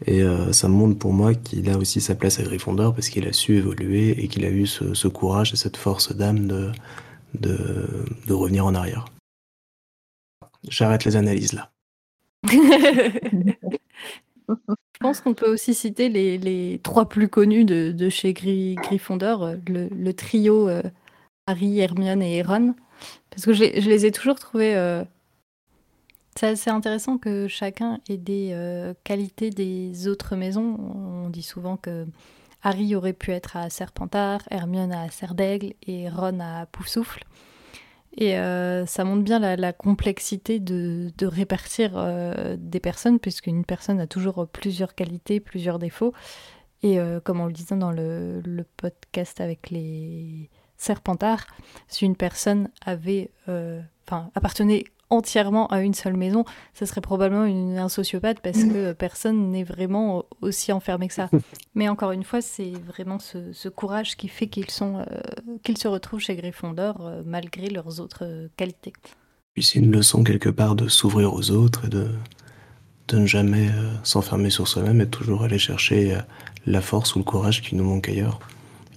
[0.05, 3.27] Et euh, ça montre pour moi qu'il a aussi sa place à Gryffondor parce qu'il
[3.27, 6.71] a su évoluer et qu'il a eu ce, courage et cette force d'âme de,
[7.35, 9.07] de, revenir en arrière.
[10.69, 11.71] J'arrête les analyses là.
[14.49, 20.13] Je pense qu'on peut aussi citer les, trois plus connus de, chez Gryffondor, euh, le,
[20.13, 20.83] trio euh,
[21.47, 22.75] Harry, Hermione et Ron.
[23.31, 24.75] Parce que je, les ai toujours trouvés
[26.39, 30.77] c'est assez intéressant que chacun ait des euh, qualités des autres maisons.
[31.25, 32.07] On dit souvent que
[32.63, 37.25] Harry aurait pu être à Serpentard, Hermione à Serdaigle et Ron à Poufsouffle.
[38.19, 44.07] Et euh, ça montre bien la, complexité de, répartir euh, des personnes, puisqu'une personne a
[44.07, 46.13] toujours plusieurs qualités, plusieurs défauts.
[46.83, 51.47] Et comme on le disait dans le, le podcast avec les Serpentards,
[51.89, 53.31] si une personne avait,
[54.07, 58.93] enfin, appartenait entièrement à une seule maison, ce serait probablement une, un sociopathe parce que
[58.93, 61.31] personne n'est vraiment aussi enfermé que ça.
[61.75, 65.05] Mais encore une fois, c'est vraiment ce, courage qui fait qu'ils sont, euh,
[65.63, 68.93] qu'ils se retrouvent chez Gryffondor euh, malgré leurs autres euh, qualités.
[69.55, 72.09] Puis c'est une leçon quelque part de s'ouvrir aux autres et de,
[73.09, 73.71] de ne jamais
[74.03, 76.19] s'enfermer sur soi-même et toujours aller chercher
[76.67, 78.39] la force ou le courage qui nous manque ailleurs.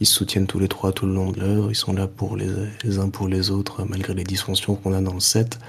[0.02, 2.36] Ils se soutiennent tous les trois tout le long de l'heure, ils sont là pour
[2.36, 2.50] les,
[2.84, 5.60] les uns pour les autres malgré les dysfonctions qu'on a dans le set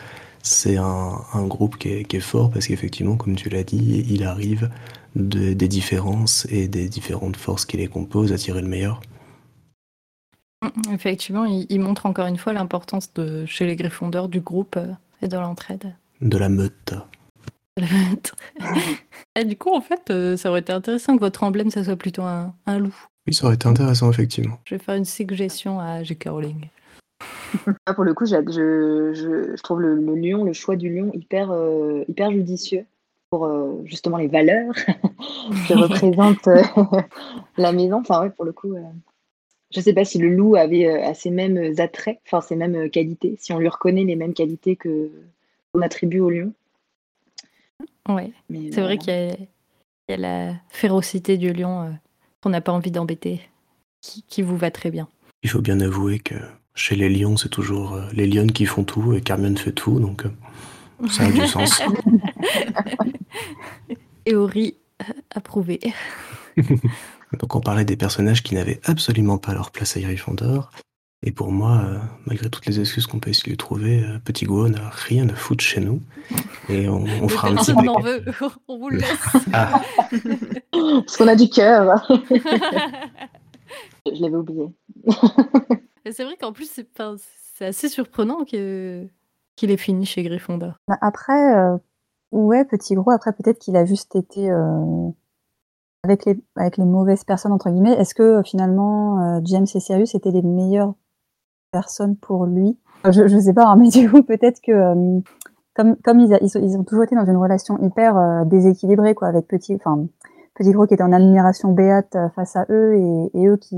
[0.42, 4.70] c'est un, groupe qui est, fort parce qu'effectivement, comme tu l'as dit, il arrive
[5.14, 9.00] des différences et des différentes forces qui les composent à tirer le meilleur.
[10.92, 15.28] Effectivement, il, montre encore une fois l'importance de chez les Gryffondors du groupe euh, et
[15.28, 15.94] de l'entraide.
[16.20, 16.94] De la meute.
[17.78, 18.34] De la meute.
[19.36, 21.96] et du coup, en fait, euh, ça aurait été intéressant que votre emblème, ça soit
[21.96, 22.94] plutôt un, un loup.
[23.26, 24.58] Oui, ça aurait été intéressant, effectivement.
[24.66, 26.28] Je vais faire une suggestion à J.K.
[26.28, 26.68] Rowling.
[27.86, 32.04] Ah, pour le coup, je, je, trouve le, lion, le choix du lion hyper, euh,
[32.08, 32.84] hyper judicieux
[33.30, 34.74] pour euh, justement les valeurs
[35.68, 36.62] que représente euh,
[37.56, 37.98] la maison.
[37.98, 38.74] Enfin, ouais, pour le coup,
[39.70, 43.36] je ne sais pas si le loup avait ces mêmes attraits, enfin ces mêmes qualités,
[43.38, 45.10] si on lui reconnaît les mêmes qualités que
[45.72, 46.52] qu'on attribue au lion.
[48.08, 48.32] Ouais,
[48.72, 49.36] c'est vrai qu'il
[50.08, 51.94] y, a la férocité du lion
[52.42, 53.40] qu'on n'a pas envie d'embêter,
[54.00, 55.08] qui vous va très bien.
[55.44, 56.34] Il faut bien avouer que
[56.74, 60.00] chez les lions, c'est toujours euh, les lionnes qui font tout et Carmen fait tout,
[60.00, 61.82] donc euh, ça a du sens.
[64.24, 65.80] Théorie euh, approuvée.
[66.56, 70.70] donc on parlait des personnages qui n'avaient absolument pas leur place à Gryffondor.
[71.22, 71.82] Et pour moi,
[72.24, 75.62] malgré toutes les excuses qu'on peut essayer de trouver, Petit Gouo n'a rien à foutre
[75.62, 76.00] chez nous.
[76.70, 77.72] Et on, fera un petit...
[77.76, 78.24] On veut,
[78.68, 79.36] on vous le laisse.
[79.52, 79.82] Ah.
[80.72, 82.08] Parce qu'on a du cœur.
[84.06, 84.68] Je l'avais oublié.
[86.12, 89.10] C'est vrai qu'en plus, c'est assez surprenant qu'il
[89.62, 90.74] ait fini chez Gryffondor.
[90.88, 91.76] Bah, après, euh,
[92.32, 95.10] ouais, petit gros, après peut-être qu'il a juste été euh,
[96.02, 97.92] avec, les, mauvaises personnes, entre guillemets.
[97.92, 100.94] Est-ce que euh, finalement, James et Sirius étaient les meilleures
[101.72, 102.78] personnes pour lui?
[103.04, 105.20] Je, je sais pas, hein, mais du coup, peut-être que
[105.74, 110.06] comme, ils, ont toujours été dans une relation hyper déséquilibrée, quoi, avec petit, enfin,
[110.54, 112.96] petit gros qui était en admiration béate face à eux
[113.32, 113.76] et eux qui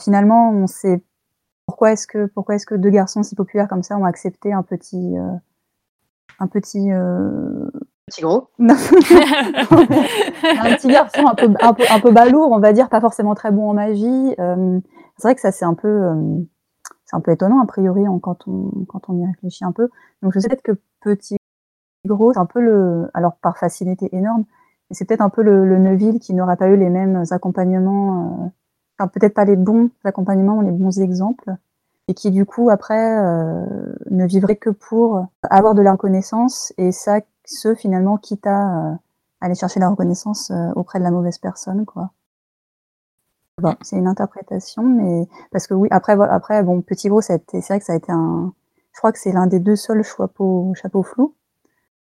[0.00, 1.02] finalement, on sait
[1.66, 4.62] pourquoi est-ce que pourquoi est-ce que deux garçons si populaires comme ça ont accepté un
[4.62, 5.32] petit euh,
[6.38, 7.70] un petit euh...
[8.06, 8.50] petit gros.
[8.58, 8.68] Un
[10.76, 13.50] petit garçon un peu, un peu un peu balourd on va dire pas forcément très
[13.50, 14.80] bon en magie euh,
[15.16, 16.38] c'est vrai que ça c'est un peu euh,
[17.06, 19.88] c'est un peu étonnant a priori quand on quand on y réfléchit un peu.
[20.22, 21.36] Donc je sais peut-être que petit
[22.06, 24.44] gros c'est un peu le alors par facilité énorme
[24.90, 28.52] mais c'est peut-être un peu le, le Neuville qui n'aurait pas eu les mêmes accompagnements
[28.98, 31.56] peut-être pas les bons accompagnements, les bons exemples,
[32.08, 33.64] et qui du coup après euh,
[34.10, 38.94] ne vivraient que pour avoir de la reconnaissance, et ça, ce finalement, quitte à euh,
[39.40, 42.10] aller chercher la reconnaissance euh, auprès de la mauvaise personne, quoi.
[43.82, 47.84] C'est une interprétation, mais parce que oui, après, après bon, Petit Gros, c'est vrai que
[47.84, 48.52] ça a été un,
[48.92, 51.34] je crois que c'est l'un des deux seuls chapeaux, chapeaux flous.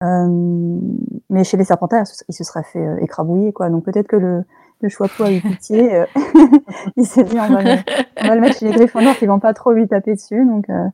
[0.01, 3.69] Mais chez les Serpentaires, il se serait fait écrabouiller, quoi.
[3.69, 4.45] Donc peut-être que le,
[4.85, 5.95] le choix a eu pitié.
[5.95, 6.07] Euh,
[6.97, 9.89] il s'est dit on va, le, mettre chez les Gryffondors qui vont pas trop lui
[9.89, 10.45] taper dessus.
[10.45, 10.89] Donc, euh.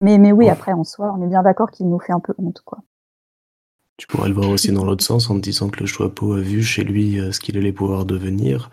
[0.00, 2.34] mais, mais oui, après en soi, on est bien d'accord qu'il nous fait un peu
[2.38, 2.62] honte.
[2.64, 2.78] quoi.
[3.98, 6.40] Tu pourrais le voir aussi dans l'autre sens en te disant que le Choixpeau a
[6.40, 8.70] vu chez lui euh, ce qu'il allait pouvoir devenir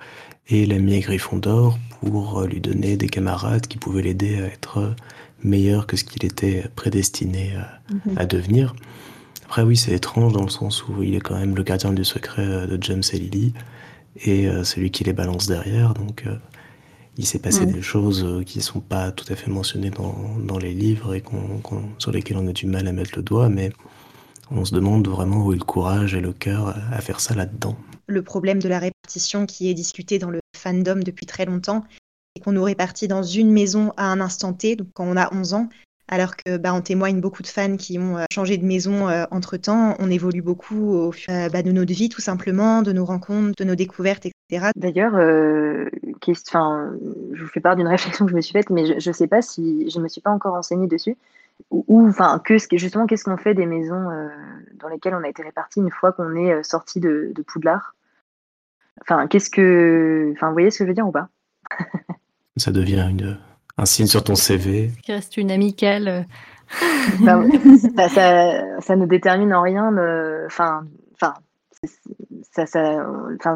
[0.48, 4.96] et l'a mis à Gryffondor pour lui donner des camarades qui pouvaient l'aider à être
[5.44, 8.28] meilleur que ce qu'il était prédestiné à, mhm.
[8.28, 8.76] devenir.
[9.50, 12.06] Après, oui, c'est étrange dans le sens où il est quand même le gardien du
[12.06, 13.54] secret de James et Lily
[14.24, 15.96] et celui qui les balance derrière.
[15.96, 16.24] Donc,
[17.20, 20.58] il s'est passé des choses euh, qui ne sont pas tout à fait mentionnées dans,
[20.58, 21.24] les livres et
[21.98, 23.74] sur lesquelles on a du mal à mettre le doigt, mais
[24.52, 27.76] on se demande vraiment où est le courage et le cœur à faire ça là-dedans.
[28.08, 31.84] Le problème de la répartition qui est discuté dans le fandom depuis très longtemps,
[32.34, 35.34] c'est qu'on nous répartit dans une maison à un instant T, donc quand on a
[35.34, 35.70] 11 ans,
[36.10, 39.26] alors que bah, on témoigne beaucoup de fans qui ont euh, changé de maison euh,
[39.32, 39.96] entre temps.
[40.00, 43.76] On évolue beaucoup au, bah, de notre vie, tout simplement, de nos rencontres, de nos
[43.76, 44.28] découvertes,
[44.76, 45.86] D'ailleurs, euh,
[46.26, 49.28] je vous fais part d'une réflexion que je me suis faite, mais je ne sais
[49.28, 51.18] pas si je ne me suis pas encore renseignée dessus.
[51.72, 54.28] Ou, enfin, que, justement, qu'est-ce qu'on fait des maisons euh,
[54.76, 57.96] dans lesquelles on a été répartis une fois qu'on est euh, sorti de, Poudlard?
[59.02, 60.32] Enfin, qu'est-ce que.
[60.36, 61.28] Enfin, vous voyez ce que je veux dire ou pas?
[62.58, 63.38] Ça devient une,
[63.80, 64.92] un signe sur ton CV.
[65.04, 66.28] Qui reste une amicale.
[67.26, 68.10] ça,
[68.80, 69.92] ça, ne détermine en rien.
[70.46, 70.84] Enfin,
[71.16, 71.34] enfin
[72.52, 72.98] ça, ça,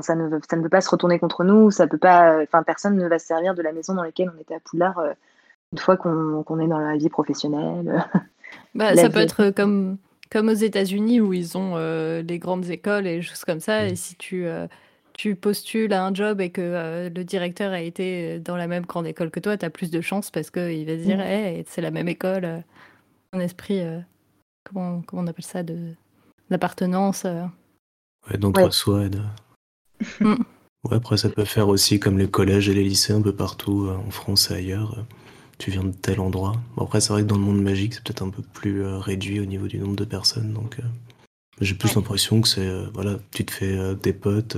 [0.02, 2.98] ça, ne, ça ne peut pas se retourner contre nous, ça peut pas, enfin, personne
[2.98, 5.14] ne va se servir de la maison dans laquelle on était à Poudlard euh,
[5.72, 8.06] une fois qu'on est dans la vie professionnelle.
[8.76, 9.98] Bah, ça peut être comme,
[10.32, 13.88] comme aux États-Unis où ils ont euh, les grandes écoles et choses comme ça.
[13.88, 14.68] Et si tu, euh,
[15.14, 19.08] tu postules à un job et que le directeur a été dans la même grande
[19.08, 21.64] école que toi, tu as plus de chances parce qu'il va se dire mm.
[21.68, 22.64] c'est la même école.
[23.32, 23.82] un esprit,
[24.64, 25.64] comment, comment on appelle ça,
[26.50, 27.26] d'appartenance.
[28.30, 29.10] Ouais, d'entre-soi.
[30.20, 30.36] Mm.
[30.84, 33.86] Ouais, après, ça peut faire aussi comme les collèges et les lycées un peu partout
[33.86, 35.00] euh, en France et ailleurs.
[35.00, 35.04] Euh,
[35.58, 36.54] tu viens de tel endroit.
[36.76, 38.98] Bon, après, c'est vrai que dans le monde magique, c'est peut-être un peu plus euh,
[38.98, 40.52] réduit au niveau du nombre de personnes.
[40.52, 40.80] Donc,
[41.62, 42.70] j'ai plus l'impression que c'est.
[42.94, 44.58] voilà, tu te fais des potes,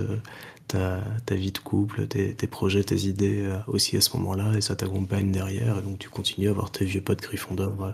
[0.67, 4.61] ta, ta, vie de couple, tes, tes projets, tes idées aussi à ce moment-là, et
[4.61, 5.77] ça t'accompagne derrière.
[5.77, 7.93] Et donc, tu continues à avoir tes vieux potes Gryffondor,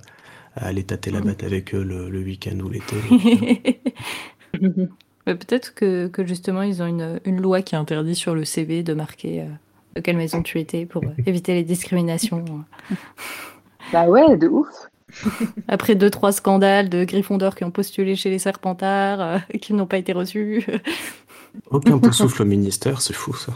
[0.55, 2.95] à aller tâter la batte avec eux le, le week-end ou l'été.
[5.25, 8.93] Peut-être que, que, justement, ils ont une, une, loi qui interdit sur le CV de
[8.93, 9.45] marquer euh,
[9.95, 12.43] de quelle maison tu étais pour euh, éviter les discriminations.
[13.93, 14.67] Bah ouais, de ouf.
[15.67, 19.85] Après deux, trois scandales de Gryffondor qui ont postulé chez les Serpentards, euh, qui n'ont
[19.85, 20.65] pas été reçus.
[21.69, 23.53] Aucun peu souffle au ministère, c'est fou ça.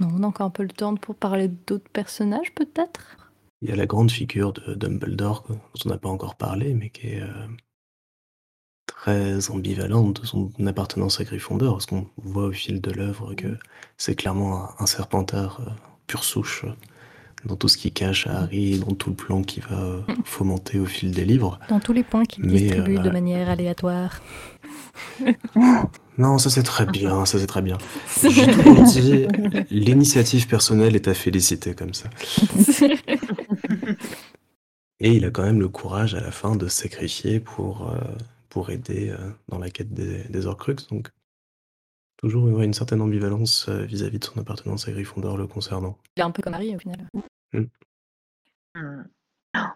[0.00, 3.16] non, on a encore un peu le temps pour parler d'autres personnages peut-être?
[3.62, 6.90] Il y a la grande figure de Dumbledore dont on n'a pas encore parlé, mais
[6.90, 7.22] qui est
[8.98, 13.56] très ambivalente de son appartenance à Gryffondor, parce qu'on voit au fil de l'œuvre que
[13.96, 15.70] c'est clairement un, serpentard euh,
[16.06, 16.72] pure souche euh,
[17.44, 20.22] dans tout ce qui cache à Harry, dans tout le plan qui va euh, mm.
[20.24, 21.58] fomenter au fil des livres.
[21.68, 24.20] Dans tous les points qu'il distribue de manière aléatoire.
[26.18, 27.78] non, ça c'est très bien, ça c'est très bien.
[29.70, 32.10] l'initiative personnelle est à féliciter comme ça.
[35.00, 37.88] Et il a quand même le courage à la fin de se sacrifier pour,
[38.48, 40.88] pour aider euh, dans la quête des, des Horcruxes.
[40.88, 41.08] Donc,
[42.18, 45.96] toujours une certaine ambivalence euh, vis-à-vis de son appartenance à Gryffondor le concernant.
[46.16, 47.08] Il est un peu comme Harry au final.
[47.52, 47.60] Mmh.
[48.74, 49.04] Mmh.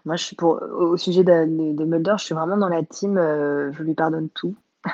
[0.05, 3.17] Moi, je suis pour, au sujet de, de, Mulder, je suis vraiment dans la team.
[3.17, 4.55] Euh, je lui pardonne tout.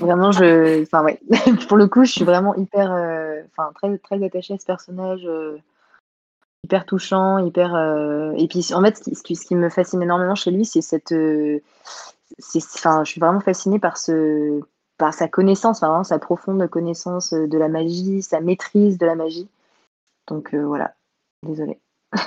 [0.00, 1.20] vraiment, je, enfin ouais.
[1.68, 2.90] pour le coup, je suis vraiment hyper,
[3.52, 5.28] enfin très très attachée à ce personnage,
[6.64, 7.76] hyper touchant, hyper.
[8.36, 11.14] et puis en fait, ce qui, ce qui, me fascine énormément chez lui, c'est cette,
[12.56, 14.60] enfin, je suis vraiment fascinée par ce,
[14.98, 19.48] par sa connaissance, vraiment sa profonde connaissance de la magie, sa maîtrise de la magie.
[20.26, 20.94] Donc euh, voilà,
[21.46, 21.78] désolée.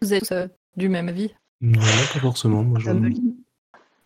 [0.00, 1.34] Vous êtes euh, du même avis?
[1.60, 2.62] Non, pas forcément.
[2.62, 2.80] Moi,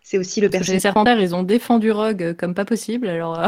[0.01, 0.73] C'est aussi le personnage.
[0.73, 3.35] Les Serpentards, ils ont défendu Rogue euh, comme pas possible, alors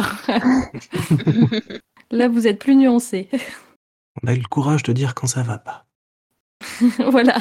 [2.11, 3.29] là, vous êtes plus nuancé.
[4.23, 5.85] On a eu le courage de dire quand ça va pas.
[7.11, 7.35] voilà.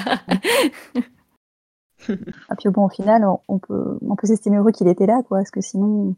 [2.48, 5.38] Ah, puis bon, au final, on peut, on peut s'estimer heureux qu'il était là, quoi,
[5.38, 6.16] parce que sinon.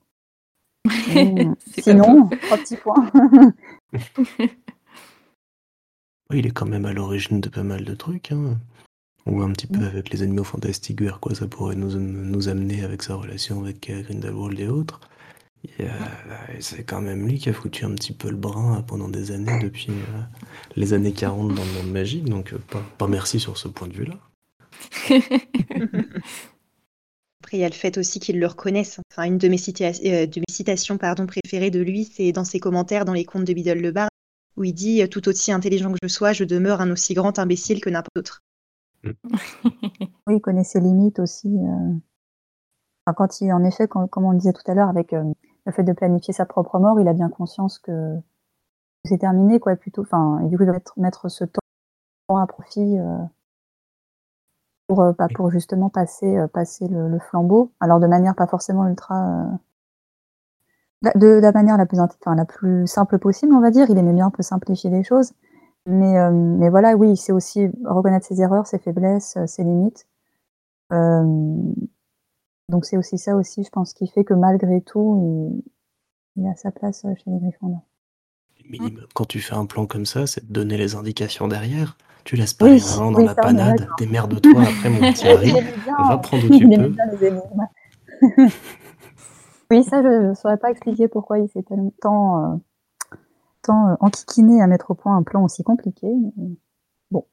[1.79, 3.11] Sinon, trois petits points.
[6.33, 8.33] il est quand même à l'origine de pas mal de trucs.
[8.33, 8.59] Hein.
[9.27, 12.49] On voit un petit peu avec les animaux fantastiques vers quoi ça pourrait nous, nous
[12.49, 15.01] amener avec sa relation avec euh, Grindelwald et autres.
[16.61, 19.59] C'est quand même lui qui a foutu un petit peu le brin pendant des années
[19.61, 20.23] depuis euh,
[20.77, 23.89] les années 40 dans le monde magique, donc euh, pas, pas merci sur ce point
[23.89, 24.17] de vue-là.
[27.51, 29.01] Après, il y a le fait aussi qu'ils le reconnaissent.
[29.11, 32.61] Enfin, une de mes, euh, de mes citations pardon, préférées de lui, c'est dans ses
[32.61, 34.09] commentaires dans les contes de Biddle le Bar,
[34.57, 37.81] où il dit Tout aussi intelligent que je sois, je demeure un aussi grand imbécile
[37.81, 38.43] que n'importe autre.
[39.03, 41.49] oui, il connaît ses limites aussi.
[41.49, 43.13] Euh.
[43.17, 45.25] quand il, en effet, comme on le disait tout à l'heure, avec euh,
[45.67, 48.15] le fait de planifier sa propre mort, il a bien conscience que
[49.05, 50.03] c'est terminé, quoi, plutôt.
[50.03, 53.19] Enfin, et du coup, il doit mettre, mettre ce temps à profit euh,
[54.91, 57.71] pour, euh, bah, pour justement passer, euh, passer le, le, flambeau.
[57.79, 59.47] Alors, de manière pas forcément ultra.
[61.03, 63.89] de, de, la manière la plus, enfin, la plus simple possible, on va dire.
[63.89, 65.33] Il aimait bien un peu simplifier les choses.
[65.87, 70.07] Mais, mais voilà, oui, c'est aussi reconnaître ses erreurs, ses faiblesses, ses limites.
[70.91, 75.63] donc, c'est aussi ça aussi, je pense, qui fait que malgré tout,
[76.37, 77.85] il, il a sa place chez les Gryffondors
[78.69, 81.97] minimum quand tu fais un plan comme ça, c'est de donner les indications derrière.
[82.25, 85.27] Tu laisses pas oui, les gens dans oui, la ça, panade, démerde-toi après mon petit
[85.29, 86.95] Harry, va prendre où tu peux.
[89.71, 91.65] oui, ça, je ne saurais pas expliquer pourquoi il s'est
[92.01, 92.57] tant, euh,
[93.63, 96.07] tant euh, enquiquiné à mettre au point un plan aussi compliqué.
[96.07, 96.57] Mais...
[97.11, 97.27] Bon.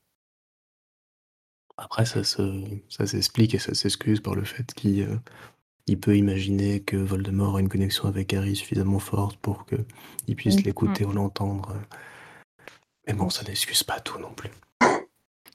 [1.78, 5.18] Après, ça, ça s'explique et ça s'excuse par le fait qu'il euh,
[5.88, 10.62] il peut imaginer que Voldemort a une connexion avec Harry suffisamment forte pour qu'il puisse
[10.64, 11.76] l'écouter ou l'entendre.
[13.08, 14.52] Mais bon, ça n'excuse pas tout non plus.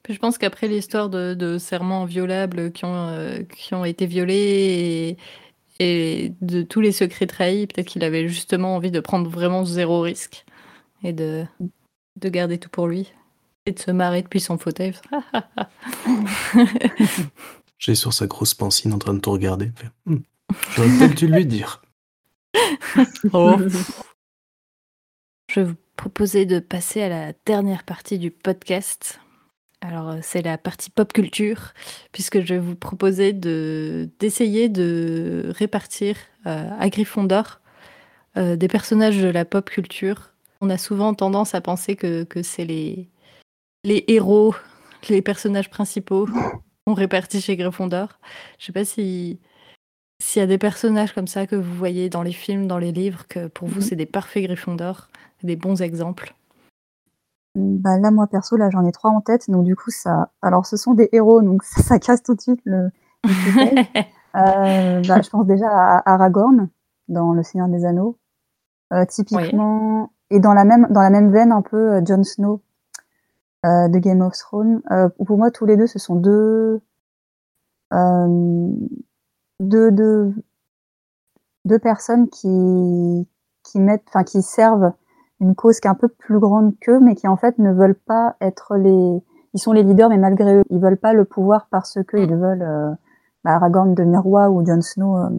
[0.09, 5.17] Je pense qu'après l'histoire de, de, serments violables qui ont, euh, qui ont été violés
[5.79, 9.65] et, et, de tous les secrets trahis, peut-être qu'il avait justement envie de prendre vraiment
[9.65, 10.45] zéro risque
[11.05, 11.45] et de,
[12.17, 13.13] de garder tout pour lui
[13.67, 14.95] et de se marrer depuis son fauteuil.
[17.79, 19.71] J'ai sur sa grosse pancine en train de tout regarder.
[20.07, 20.23] Hm,
[20.75, 21.83] J'aurais peut-être dû lui dire.
[23.33, 23.57] oh.
[25.49, 29.21] Je vais vous proposer de passer à la dernière partie du podcast.
[29.83, 31.73] Alors, euh, c'est la partie pop culture,
[32.13, 36.17] puisque je vais vous proposer de, d'essayer de répartir
[36.47, 37.61] euh, à Gryffondor
[38.37, 40.33] euh, des personnages de la pop culture.
[40.61, 43.11] On a souvent tendance à penser que, que c'est les,
[43.83, 44.55] les héros,
[45.09, 46.29] les personnages principaux
[46.87, 48.09] on répartit chez Gryffondor.
[48.59, 49.39] Je sais pas si
[50.23, 52.93] s'il y a des personnages comme ça que vous voyez dans les films, dans les
[52.93, 53.83] livres, que pour vous mhm.
[53.83, 55.09] c'est des parfaits Gryffondor,
[55.43, 56.35] des bons exemples.
[57.55, 60.31] Bah là, moi perso, là j'en ai trois en tête, donc du coup ça.
[60.41, 62.91] Alors ce sont des héros, donc ça, ça casse tout de suite le.
[63.25, 66.69] euh, bah, je pense déjà à Aragorn
[67.09, 68.19] dans Le Seigneur des Anneaux,
[68.93, 70.37] euh, typiquement, oui.
[70.37, 72.63] et dans la même dans la même veine un peu euh, Jon Snow
[73.67, 74.83] euh, de Game of Thrones.
[75.27, 76.81] Pour moi, tous les deux, ce sont deux,
[79.61, 80.35] deux, deux,
[81.67, 83.29] deux personnes qui,
[83.63, 84.93] qui mettent, enfin, qui servent
[85.43, 87.99] une cause qui est un peu plus grande qu'eux, mais qui en fait ne veulent
[87.99, 89.23] pas être les,
[89.55, 92.35] ils sont les leaders, mais malgré eux, ils veulent pas le pouvoir parce que ils
[92.35, 92.91] veulent euh,
[93.45, 95.31] bah, Aragorn devenir roi ou Jon Snow euh,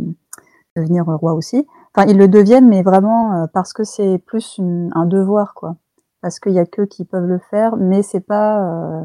[0.76, 1.66] devenir roi aussi.
[1.96, 5.78] Enfin, ils le deviennent, mais vraiment euh, parce que c'est plus une, un devoir, quoi
[6.22, 9.04] parce qu'il y a qu'eux qui peuvent le faire, mais c'est pas,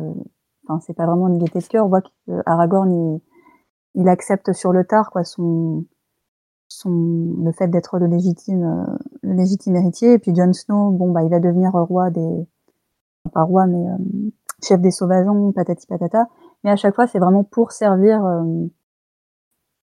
[0.68, 1.84] enfin c'est pas vraiment une gaieté de cœur.
[1.84, 3.20] On voit qu'Aragorn il,
[4.02, 5.84] il, accepte sur le tard quoi son,
[6.68, 8.86] son le fait d'être le légitime,
[9.22, 10.14] légitime héritier.
[10.14, 12.46] Et puis Jon Snow, bon bah il va devenir roi des,
[13.32, 14.30] pas roi mais euh,
[14.62, 16.28] chef des sauvageons, patati patata.
[16.64, 18.66] Mais à chaque fois c'est vraiment pour servir euh,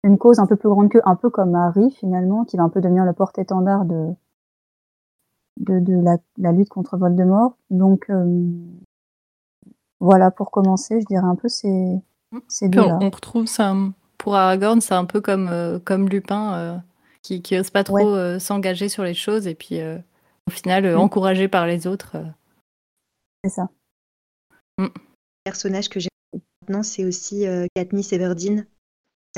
[0.04, 2.70] une cause un peu plus grande que, un peu comme Harry finalement, qui va un
[2.70, 4.14] peu devenir le porte-étendard de
[5.58, 7.56] de, de la, la, lutte contre Voldemort.
[7.70, 8.50] Donc euh,
[10.02, 12.02] voilà, pour commencer, je dirais un peu ces,
[12.50, 13.00] ces deux-là.
[13.02, 13.74] On retrouve ça
[14.18, 15.50] pour Aragorn, c'est un peu comme,
[15.86, 16.84] comme Lupin,
[17.26, 18.06] qui, qui ose pas trop ouais.
[18.06, 19.98] Euh, s'engager sur les choses et puis euh,
[20.48, 20.98] au final mmh.
[20.98, 22.18] encouragé par les autres.
[23.44, 23.70] C'est ça.
[24.78, 24.86] Mmh.
[24.86, 24.92] Le
[25.44, 26.10] personnage que j'ai
[26.62, 28.66] maintenant, c'est aussi Katniss Everdeen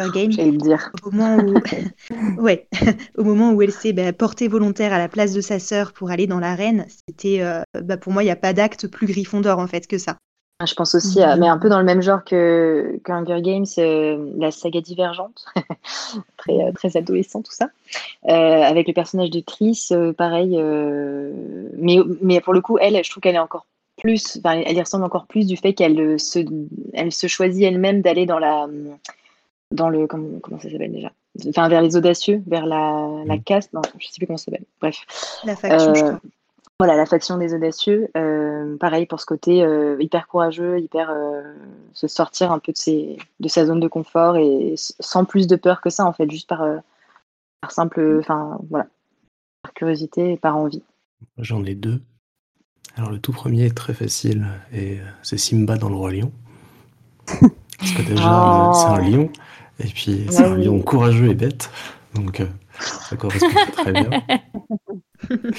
[0.06, 0.32] Game.
[0.32, 0.92] J'allais le dire.
[1.04, 1.56] Au moment où,
[2.42, 2.68] ouais,
[3.18, 6.12] au moment où elle s'est bah, portée volontaire à la place de sa sœur pour
[6.12, 9.60] aller dans l'arène, c'était, euh, bah, pour moi, il n'y a pas d'acte plus Gryffondor
[9.60, 10.18] en fait que ça.
[10.60, 13.42] Ah, je pense aussi, à, mais un peu dans le même genre que, que Hunger
[13.44, 15.46] Games, euh, la saga divergente,
[16.38, 17.70] très, euh, très adolescent tout ça,
[18.28, 21.32] euh, avec le personnage de Triss, euh, pareil, euh,
[21.78, 23.68] mais, mais pour le coup, elle, je trouve qu'elle est encore
[23.98, 26.40] plus, elle y ressemble encore plus du fait qu'elle se,
[26.94, 28.68] elle se choisit elle-même d'aller dans la
[29.72, 31.12] dans le comment, comment ça s'appelle déjà?
[31.50, 33.44] Enfin vers les audacieux vers la, la mmh.
[33.44, 35.06] caste non je sais plus comment ça s'appelle bref
[35.44, 36.20] la faction euh, je crois.
[36.80, 41.42] Voilà la faction des audacieux euh, pareil pour ce côté euh, hyper courageux hyper euh,
[41.94, 45.56] se sortir un peu de ses de sa zone de confort et sans plus de
[45.56, 46.78] peur que ça en fait juste par euh,
[47.62, 48.88] par simple enfin voilà
[49.64, 50.84] par curiosité et par envie
[51.38, 52.02] j'en ai deux
[52.96, 56.32] alors le tout premier est très facile et c'est Simba dans le roi lion
[57.28, 58.74] parce que déjà oh.
[58.74, 59.32] c'est un lion
[59.80, 61.70] et puis, c'est un lion courageux et bête.
[62.16, 62.48] Donc, euh,
[62.80, 64.10] ça correspond très bien.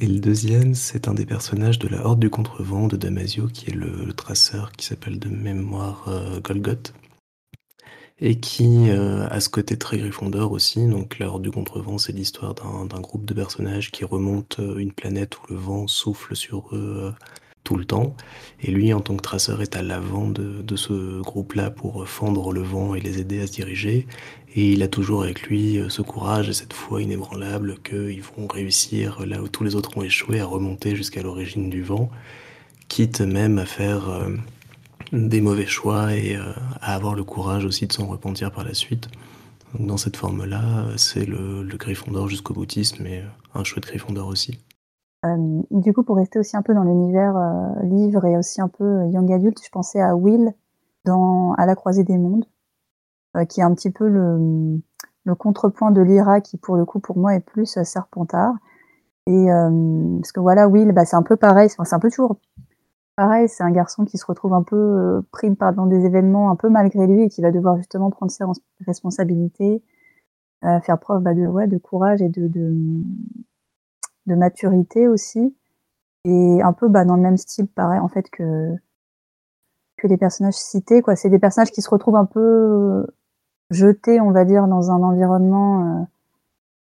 [0.00, 3.70] Et le deuxième, c'est un des personnages de la Horde du Contrevent de Damasio, qui
[3.70, 6.94] est le, traceur qui s'appelle de mémoire euh, Golgoth.
[8.20, 10.86] et qui a ce côté très Gryffondor aussi.
[10.86, 15.52] Donc, l'heure du contrevent, c'est l'histoire d'un groupe de personnages qui remontent une planète où
[15.52, 17.12] le vent souffle sur eux
[17.68, 18.16] tout le temps.
[18.62, 22.62] Et lui, en tant que traceur, est à l'avant de, ce groupe-là pour fendre le
[22.62, 24.06] vent et les aider à se diriger.
[24.54, 29.24] Et il a toujours avec lui ce courage et cette foi inébranlable qu'ils vont réussir,
[29.26, 32.10] là où tous les autres ont échoué, à remonter jusqu'à l'origine du vent,
[32.88, 34.30] quitte même à faire euh,
[35.12, 38.74] des mauvais choix et euh, à avoir le courage aussi de s'en repentir par la
[38.74, 39.08] suite.
[39.74, 43.22] Donc dans cette forme-là, c'est le, le Gryffondor jusqu'au boutisme, mais
[43.54, 44.58] un chouette Gryffondor aussi.
[45.24, 48.68] Euh, du coup, pour rester aussi un peu dans l'univers euh, livre et aussi un
[48.68, 50.54] peu euh, young adult, je pensais à Will
[51.04, 52.57] dans À la croisée des mondes, euh,
[53.48, 54.80] qui est un petit peu le,
[55.36, 58.54] contrepoint de Lyra, qui pour le coup pour moi est plus euh, Serpentard.
[59.26, 62.36] Et euh, parce que voilà, Will, bah, c'est un peu pareil, c'est un peu toujours
[63.16, 66.56] pareil, c'est un garçon qui se retrouve un peu pris par dans des événements un
[66.56, 68.44] peu malgré lui et qui va devoir justement prendre ses
[68.86, 69.82] responsabilités,
[70.62, 72.74] faire preuve bah, de, ouais, de courage et de, de
[74.28, 75.56] de maturité aussi
[76.24, 78.74] et un peu bah, dans le même style pareil en fait que
[79.98, 81.16] que les personnages cités quoi.
[81.16, 83.06] C'est des personnages qui se retrouvent un peu
[83.70, 86.04] jetés on va dire dans un environnement euh,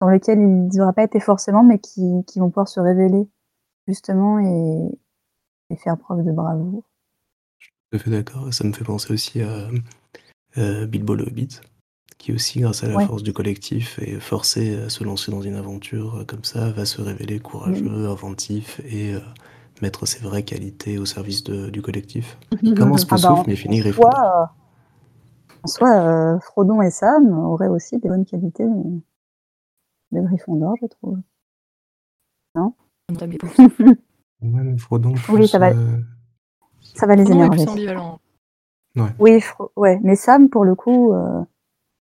[0.02, 3.28] dans lequel ils ne devraient pas être forcément mais qui, qui vont pouvoir se révéler
[3.88, 5.00] justement et,
[5.72, 6.84] et faire preuve de bravoure.
[7.60, 8.54] Je suis tout à fait d'accord.
[8.54, 9.70] Ça me fait penser aussi à
[10.58, 11.62] euh, Bilbo le Hobbit
[12.18, 13.06] qui aussi, grâce à la Ouais.
[13.06, 16.86] force du collectif, est forcé à se lancer dans une aventure euh, comme ça, va
[16.86, 19.22] se révéler courageux, inventif et euh,
[19.82, 22.38] mettre ses vraies qualités au service de- du collectif.
[22.62, 24.12] Il commence Ah bah, en mais finit Gryffondor.
[24.12, 24.46] Soit, euh,
[25.64, 25.90] en soi,
[26.36, 29.00] euh, Frodon et Sam auraient aussi des bonnes qualités de,
[30.12, 31.18] de Gryffondor, je trouve.
[34.42, 35.72] Ouais, mais Frodon, Oui, plus, ça va.
[35.72, 35.98] euh,
[36.96, 37.66] Ça va les Non, énerver.
[39.20, 41.42] Oui, Fro- ouais, mais Sam, pour le coup, euh,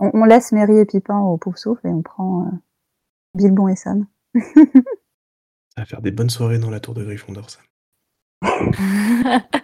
[0.01, 2.51] on, on laisse Mary et Pipin au pouf souffle et on prend euh,
[3.35, 4.07] Bilbon et Sam.
[5.75, 7.61] ça va faire des bonnes soirées dans la tour de Gryffondor, ça.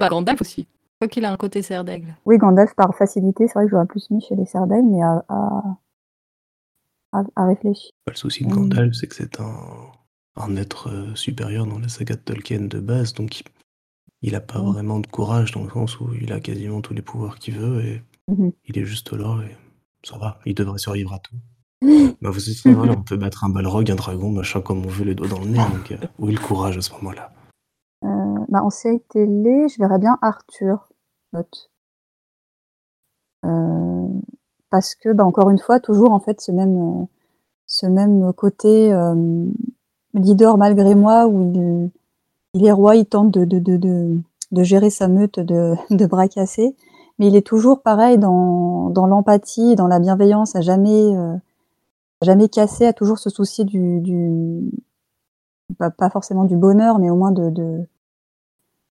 [0.00, 0.66] Bah, Gandalf aussi.
[1.00, 2.16] Quoi qu'il a un côté serre d'aigle.
[2.24, 5.24] Oui, Gandalf par facilité, c'est vrai que j'aurais plus mis chez les Serdaigle, mais à,
[5.28, 5.78] à,
[7.12, 7.90] à, à réfléchir.
[8.04, 8.50] Pas le souci de.
[8.52, 9.56] Gandalf, c'est que c'est un,
[10.36, 13.44] un être euh, supérieur dans la saga de Tolkien de base, donc il,
[14.22, 17.02] il a pas vraiment de courage dans le sens où il a quasiment tous les
[17.02, 18.52] pouvoirs qu'il veut et Mhm.
[18.64, 19.54] il est juste là et
[20.02, 21.34] ça va, il devrait survivre à tout.
[22.22, 25.04] Bah vous êtes voilà, on peut battre un balrog, un dragon, machin comme on veut,
[25.04, 27.32] les doigts dans le nez, donc euh, où est le courage à ce moment-là?
[28.04, 30.88] Euh, bah, en série télé, je verrais bien Arthur.
[31.32, 31.70] note.
[33.44, 34.08] Euh,
[34.70, 37.04] parce que, bah, encore une fois, toujours en fait ce même, euh,
[37.66, 38.92] ce même côté
[40.14, 41.90] leader malgré moi où il,
[42.54, 44.20] il est roi, il tente de, de, de, de,
[44.52, 46.76] de gérer sa meute de, de bras cassés,
[47.18, 51.34] mais il est toujours pareil dans, dans l'empathie, dans la bienveillance, à jamais, euh,
[52.24, 54.70] jamais casser, à toujours se soucier du, du
[55.78, 57.86] pas, pas forcément du bonheur, mais au moins de, de,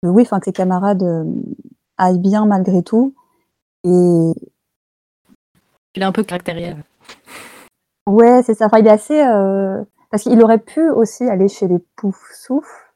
[0.03, 1.25] de oui, enfin que ses camarades euh,
[1.99, 3.15] aillent bien malgré tout.
[3.85, 4.33] Et
[5.95, 6.85] Il est un peu caractériel.
[8.07, 8.67] ouais, c'est ça.
[8.67, 12.95] Enfin, il est assez euh, parce qu'il aurait pu aussi aller chez les pouf souffles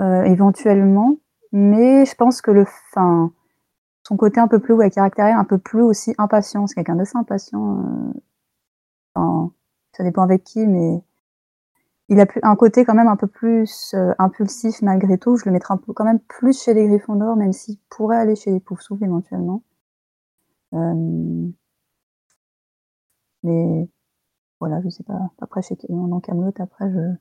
[0.00, 1.16] euh, éventuellement,
[1.52, 3.32] mais je pense que le, enfin,
[4.06, 7.16] son côté un peu plus ouais, caractériel, un peu plus aussi impatient, c'est quelqu'un d'assez
[7.16, 7.84] impatient.
[9.16, 9.52] Euh, enfin,
[9.92, 11.02] ça dépend avec qui, mais
[12.08, 15.36] il a un côté quand même un peu plus euh, impulsif malgré tout.
[15.36, 18.36] Je le mettrais un peu quand même plus chez les Gryffondors, même s'il pourrait aller
[18.36, 19.62] chez les Poufsouffles éventuellement.
[20.74, 21.48] Euh,
[23.42, 23.88] mais
[24.60, 25.18] voilà, je sais pas.
[25.40, 27.14] Après, chez dans Camelot, après, je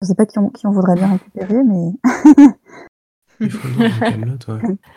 [0.00, 1.92] je sais pas qui on, qui on voudrait bien récupérer, mais
[3.40, 4.76] Gryffondor dans Camelot, ouais.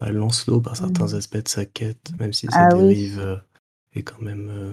[0.00, 3.12] Bah, Lancelot, par certains aspects de sa quête, même si Ah sa oui.
[3.94, 4.72] Est quand même euh,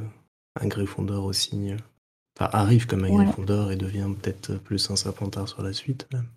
[0.62, 1.72] un Gryffondor aussi.
[1.72, 1.78] euh,
[2.40, 3.26] Enfin, arrive comme un Ouais.
[3.26, 6.28] Gryffondor et devient peut-être plus un Serpentard sur la suite, même.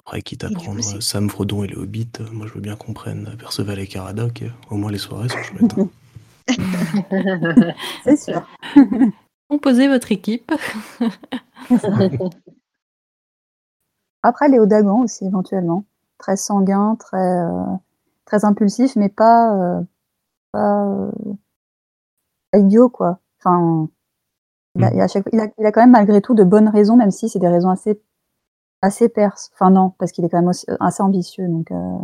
[0.00, 2.46] Après, quitte à Et du coup, prendre euh, Sam, Frodon et les Hobbits, euh, moi
[2.46, 4.44] je veux bien qu'on prenne Perceval et Caradoc.
[4.70, 5.78] Au moins les soirées sont chouettes.
[5.78, 5.88] hein.
[8.04, 8.46] c'est sûr.
[9.48, 10.50] Composez votre équipe.
[14.22, 15.84] Après, Léo Dagan aussi, éventuellement.
[16.18, 17.64] Très sanguin, très, euh,
[18.24, 19.82] très impulsif, mais pas, euh,
[20.52, 21.43] pas, euh, pas
[22.58, 23.18] idiot, quoi.
[23.40, 23.88] Enfin,
[24.76, 26.68] il a, il, a chaque- il a- il a quand même malgré tout de bonnes
[26.68, 28.00] raisons, même si c'est des raisons assez,
[28.82, 29.50] assez perses.
[29.54, 31.98] Enfin, non, parce qu'il est quand même aussi, euh, assez ambitieux, donc, euh,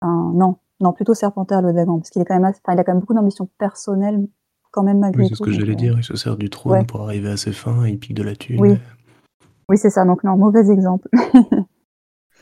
[0.00, 0.56] enfin, non.
[0.80, 2.92] Non, plutôt Serpentard, Léo Dagan, parce qu'il est quand même, assez- enfin, il a quand
[2.92, 4.28] même beaucoup d'ambition personnelle,
[4.70, 5.34] quand même, malgré Oui, tout.
[5.34, 5.94] c'est ce que j'allais euh, dire.
[5.98, 6.84] Il se sert du trône ouais.
[6.84, 8.60] pour arriver à ses fins et il pique de la thune.
[8.60, 8.76] Oui.
[9.70, 10.04] Oui, c'est ça.
[10.04, 11.08] Donc, non, mauvais exemple.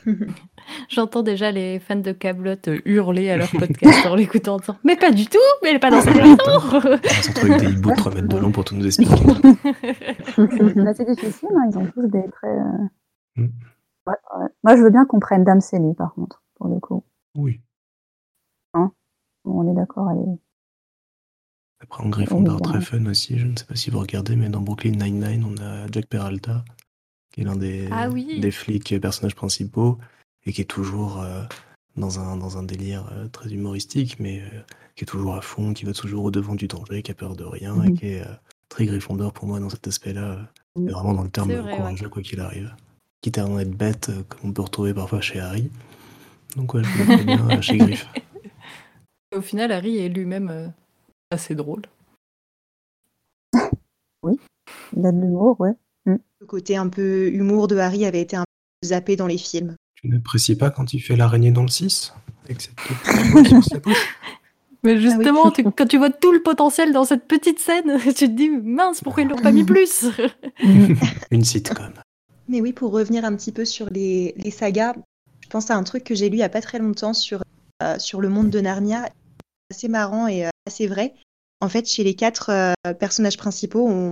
[0.89, 4.95] J'entends déjà les fans de Cablotte hurler à leur podcast en l'écoutant en disant Mais
[4.95, 7.91] pas du tout, mais elle est pas dans cette maison Ils sont avec des hiboux
[7.91, 9.13] de 3 mètres de long pour tout nous expliquer.
[10.35, 12.43] C'est assez difficile, hein, ils ont tous des traits.
[12.51, 12.87] euh,
[13.35, 13.43] Mm.
[14.07, 14.47] ouais, ouais.
[14.63, 17.03] Moi, je veux bien qu'on prenne Dame Célie, par contre, pour le coup.
[17.35, 17.61] Oui.
[18.73, 18.89] Bon,
[19.45, 20.39] on est d'accord, elle est.
[21.81, 23.37] Après, en Gryffondor, Oui, très fun aussi.
[23.37, 26.65] Je ne sais pas si vous regardez, mais dans Brooklyn Nine-Nine, on a Jack Peralta,
[27.37, 28.39] qui est l'un des, Ah oui.
[28.39, 29.99] des flics personnages principaux
[30.47, 31.43] et qui est toujours euh,
[31.95, 34.61] dans, un, dans un délire euh, très humoristique, mais euh,
[34.95, 37.35] qui est toujours à fond, qui va toujours au devant du danger, qui a peur
[37.35, 37.97] de rien et Mhm.
[37.97, 38.33] qui est euh,
[38.69, 40.49] très Gryffondor pour moi dans cet aspect-là.
[40.79, 41.77] et vraiment dans le terme vrai, ouais.
[41.77, 42.75] courageux, quoi qu'il arrive.
[43.21, 45.69] Quitte à en être bête, euh, comme on peut retrouver parfois chez Harry.
[46.55, 48.07] Donc, ouais, je le bien euh, chez Griff.
[49.35, 50.67] Au final, Harry est lui-même euh,
[51.29, 51.83] assez drôle.
[54.95, 55.73] Il a de l'humour, ouais.
[56.07, 58.43] Le côté un peu humour de Harry avait été un
[58.81, 59.75] peu zappé dans les films.
[59.95, 62.13] Tu n'apprécies pas quand il fait l'araignée dans le 6
[62.45, 64.15] Avec cette petite boule sur sa bouche?
[64.83, 68.25] Mais justement, tu- quand tu vois tout le potentiel dans cette petite scène, tu te
[68.25, 70.05] dis mince, pourquoi ils l'ont pas mis plus?
[71.31, 71.93] Une sitcom.
[72.47, 74.93] Mais oui, pour revenir un petit peu sur les, les sagas,
[75.43, 77.41] je pense à un truc que j'ai lu il n'y a pas très longtemps sur,
[77.83, 79.09] euh, sur le monde de Narnia.
[79.71, 81.15] Assez marrant et euh, assez vrai.
[81.59, 84.11] En fait, chez les quatre euh, personnages principaux, on,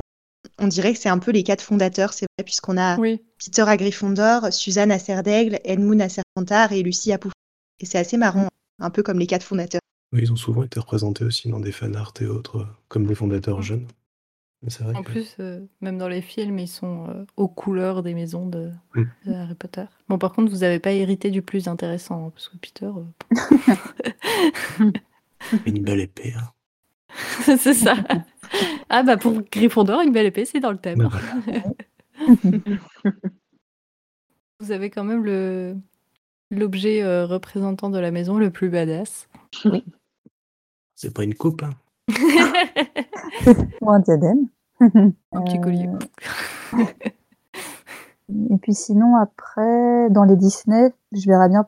[0.60, 3.22] on dirait que c'est un peu les quatre fondateurs, c'est vrai, puisqu'on a Oui.
[3.44, 7.34] Peter à Gryffondor, Suzanne à Serdaigle, Edmund à Serpentard et Lucie à Pouffe.
[7.80, 8.48] Et c'est assez marrant,
[8.80, 9.82] un peu comme les quatre fondateurs.
[10.14, 13.16] Oui, ils ont souvent été représentés aussi dans des fanarts et autres, euh, comme les
[13.16, 13.88] fondateurs jeunes.
[14.80, 18.14] Vrai En que- plus, euh, même dans les films, ils sont euh, aux couleurs des
[18.16, 18.72] maisons de,
[19.26, 19.84] de Harry Potter.
[20.10, 23.04] Bon, par contre, vous n'avez pas hérité du plus intéressant, hein, parce que Peter, euh,
[25.66, 26.34] une belle épée.
[26.36, 26.50] hein.
[27.58, 27.96] c'est ça.
[28.90, 31.00] Ah bah pour Gryffondor, une belle épée, c'est dans le thème.
[31.00, 31.64] Bah, voilà.
[34.60, 35.76] Vous avez quand même le
[36.52, 39.28] l'objet euh, représentant de la maison le plus badass.
[40.96, 41.64] C'est pas une coupe.
[41.64, 41.72] hein.
[43.82, 44.48] Ou un diadème.
[44.80, 45.88] Un petit collier.
[46.74, 46.84] Euh,
[48.52, 51.68] Et puis sinon, après, dans les Disney, je verrais bien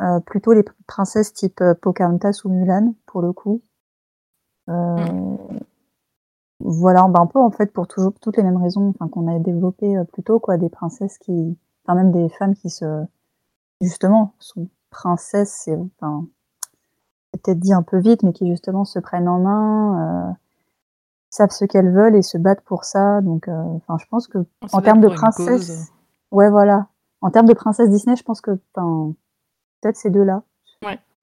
[0.00, 3.62] euh, plutôt les princesses type euh, Pocahontas ou Mulan, pour le coup.
[4.70, 5.36] Euh,
[6.60, 9.96] Voilà, bah, un peu en fait pour toujours toutes les mêmes raisons qu'on a développées
[9.96, 13.02] euh, plus tôt, quoi, des princesses qui, enfin même des femmes qui se,
[13.80, 15.78] justement, sont princesses, c'est
[17.32, 20.32] peut-être dit un peu vite, mais qui justement se prennent en main, euh,
[21.30, 23.20] savent ce qu'elles veulent et se battent pour ça.
[23.22, 25.92] Donc, euh, enfin, je pense que On en termes de princesse,
[26.30, 26.88] ouais, voilà.
[27.22, 28.50] En termes de princesse Disney, je pense que,
[29.80, 30.42] peut-être ces deux-là.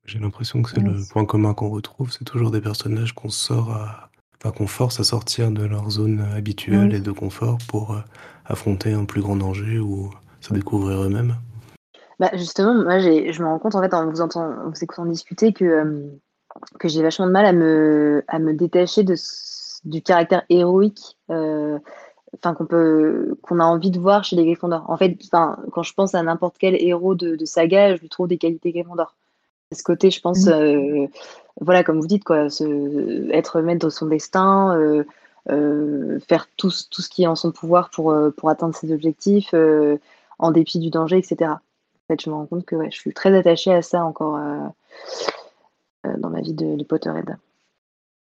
[0.08, 2.12] J'ai l'impression que c'est le point commun qu'on retrouve.
[2.12, 4.10] C'est toujours des personnages qu'on sort à.
[4.40, 6.96] Enfin, qu'on force à sortir de leur zone habituelle Oui.
[6.96, 8.00] et de confort pour euh,
[8.46, 11.36] affronter un plus grand danger ou se découvrir eux-mêmes.
[12.20, 15.08] Bah, justement, moi, je me rends compte, en fait, en vous, entendant, en vous écoutant
[15.08, 16.02] discuter, que, euh,
[16.80, 19.16] que j'ai vachement de mal à me, à me détacher de,
[19.86, 21.80] du caractère héroïque euh,
[22.36, 24.88] enfin, qu'on peut, qu'on a envie de voir chez les Gryffondors.
[24.88, 28.10] En fait, enfin, quand je pense à n'importe quel héros de, de saga, je lui
[28.10, 29.16] trouve des qualités Gryffondor.
[29.74, 30.54] Ce côté, je pense, Mhm.
[30.54, 31.08] euh,
[31.60, 35.04] voilà, comme vous dites, quoi, se, être maître de son destin, euh,
[35.50, 38.92] euh, faire tout, ce- tout ce qui est en son pouvoir pour, pour atteindre ses
[38.94, 39.98] objectifs, euh,
[40.40, 41.52] en dépit du danger, etc.
[41.52, 41.60] En
[42.08, 44.68] fait, je me rends compte que ouais, je suis très attachée à ça encore euh,
[46.06, 47.36] euh, dans ma vie de, de Potterhead.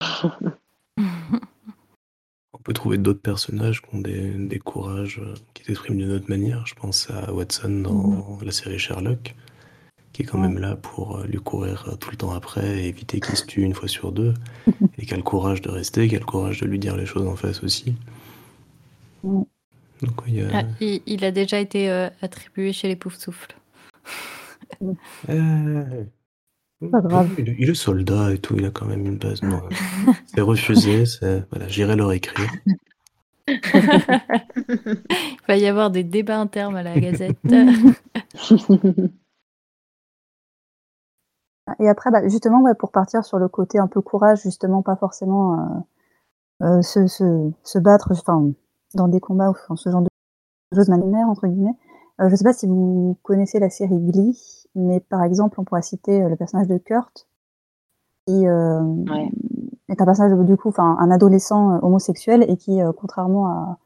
[2.53, 6.29] On peut trouver d'autres personnages qui ont des, des courages euh, qui s'expriment d'une autre
[6.29, 6.65] manière.
[6.65, 9.35] Je pense à Watson dans la série Sherlock,
[10.17, 12.87] qui est quand même là pour euh, lui courir euh, tout le temps après et
[12.87, 14.33] éviter qu'il se tue une fois sur deux.
[14.97, 17.05] et qui a le courage de rester, qui a le courage de lui dire les
[17.05, 17.93] choses en face aussi.
[19.23, 19.43] Donc,
[20.25, 20.47] il y a...
[20.51, 23.55] Ah, il, il a déjà été euh, attribué chez les Poufsouffles.
[25.29, 26.03] Euh,
[26.91, 27.29] Pas grave.
[27.37, 29.41] Il, est- il est soldat et tout, il a quand même une base.
[29.43, 29.61] Non,
[30.25, 31.45] c'est refusé, c'est...
[31.51, 32.51] Voilà, j'irai leur écrire.
[33.47, 33.57] Il
[35.47, 37.37] va y avoir des débats internes à la Gazette.
[41.79, 44.95] Et après, bah, justement, ouais, pour partir sur le côté un peu courage, justement, pas
[44.95, 48.51] forcément euh, euh, se, se, se battre enfin,
[48.95, 50.07] dans des combats ou enfin, ce genre de
[50.73, 51.75] choses manières, entre guillemets.
[52.21, 55.81] Euh, je sais pas si vous connaissez la série Glee, mais par exemple, on pourrait
[55.83, 57.27] citer le personnage de Kurt,
[58.27, 59.29] qui euh, Ouais.
[59.89, 63.77] est un personnage, du coup, enfin, un adolescent homosexuel et qui, euh, contrairement à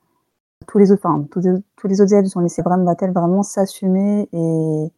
[0.67, 3.43] tous les autres, enfin, tous les, tous les autres élèves sont laissés vraiment, va-t-elle vraiment
[3.43, 4.91] s'assumer et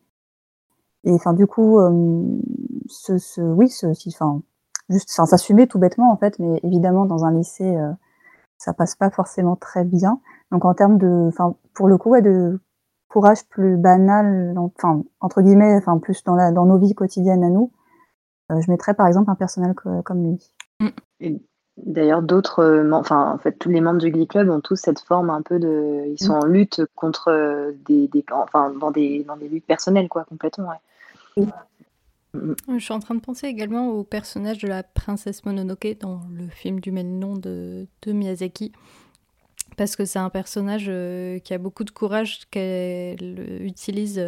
[1.05, 2.23] et enfin, du coup, euh,
[2.93, 4.41] ce, ce, oui, ce, enfin,
[4.89, 7.91] juste, enfin, s'assumer tout bêtement, en fait, mais évidemment, dans un lycée, euh,
[8.57, 10.19] ça passe pas forcément très bien.
[10.51, 12.59] Donc, en termes de, enfin, pour le coup, ouais, de
[13.13, 17.49] courage plus banal, enfin entre guillemets, enfin plus dans, la, dans nos vies quotidiennes à
[17.49, 17.71] nous,
[18.51, 20.53] euh, je mettrais par exemple un personnage comme lui.
[20.79, 21.37] Mm.
[21.77, 24.99] D'ailleurs, d'autres, euh, enfin, en fait, tous les membres du Glee Club ont tous cette
[24.99, 26.43] forme un peu de, ils sont mm.
[26.43, 30.69] en lutte contre euh, des, des, enfin, dans des, dans des luttes personnelles, quoi, complètement.
[31.37, 31.45] Ouais.
[32.33, 36.47] Je suis en train de penser également au personnage de la princesse Mononoke dans le
[36.47, 38.71] film du même nom de, de Miyazaki.
[39.77, 40.85] Parce que c'est un personnage
[41.43, 44.23] qui a beaucoup de courage, qu'elle utilise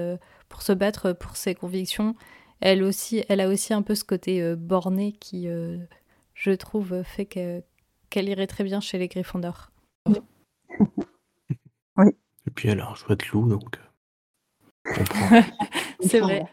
[0.50, 2.16] pour se battre pour ses convictions
[2.62, 5.78] elle aussi, elle a aussi un peu ce côté euh, borné qui, euh,
[6.34, 9.72] je trouve, fait qu'elle irait très bien chez les Griffons d'or.
[11.98, 12.10] oui.
[12.48, 13.80] Et puis elle a un chouette loup, donc.
[14.88, 14.94] Euh,
[16.02, 16.46] C'est vrai.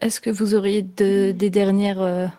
[0.00, 2.32] Est-ce que vous auriez des dernières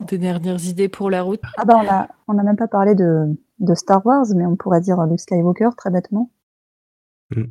[0.00, 1.40] des dernières idées pour la route?
[1.56, 4.56] Ah bah on a on n'a même pas parlé de, de, Star Wars, mais on
[4.56, 6.30] pourrait dire Luke Skywalker très bêtement.
[7.30, 7.44] Mm.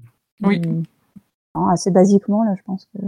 [0.43, 0.61] Oui.
[1.71, 2.99] assez basiquement là, je pense que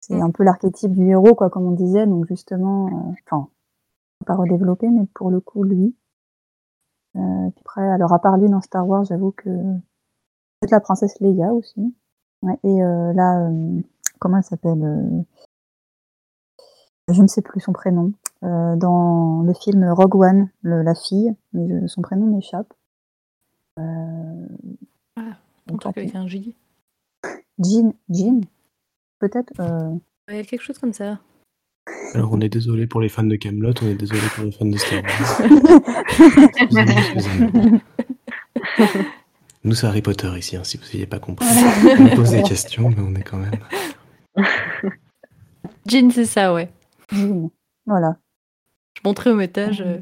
[0.00, 2.06] c'est un peu l'archétype du héros, quoi, comme on disait.
[2.06, 3.48] Donc justement, euh, enfin,
[4.24, 5.96] pas redévelopper, mais pour le coup, lui.
[7.16, 11.18] Euh, puis après, alors à part lui dans Star Wars, j'avoue que peut-être la princesse
[11.20, 11.94] Leia aussi.
[12.42, 13.80] Ouais, et euh, là, euh,
[14.18, 15.24] comment elle s'appelle
[17.08, 18.12] Je ne sais plus son prénom.
[18.42, 22.72] dans le film Rogue One, la fille, mais son prénom m'échappe.
[23.78, 25.36] ah,
[25.70, 26.54] on avec un J.
[27.58, 28.40] Jean, Jean
[29.18, 29.52] peut-être.
[29.60, 29.94] Euh...
[30.28, 31.18] Il y a quelque chose comme ça.
[32.14, 34.66] Alors on est désolé pour les fans de Camelot, on est désolé pour les fans
[34.66, 35.40] de Star Wars.
[39.64, 41.46] Nous c'est Harry Potter ici, hein, si vous n'aviez pas compris.
[41.98, 43.58] On pose des questions, mais on est quand même.
[45.86, 46.68] Jean, c'est ça, ouais.
[47.12, 47.50] Jean,
[47.86, 48.16] voilà.
[48.94, 49.98] Je montrais au métage, euh,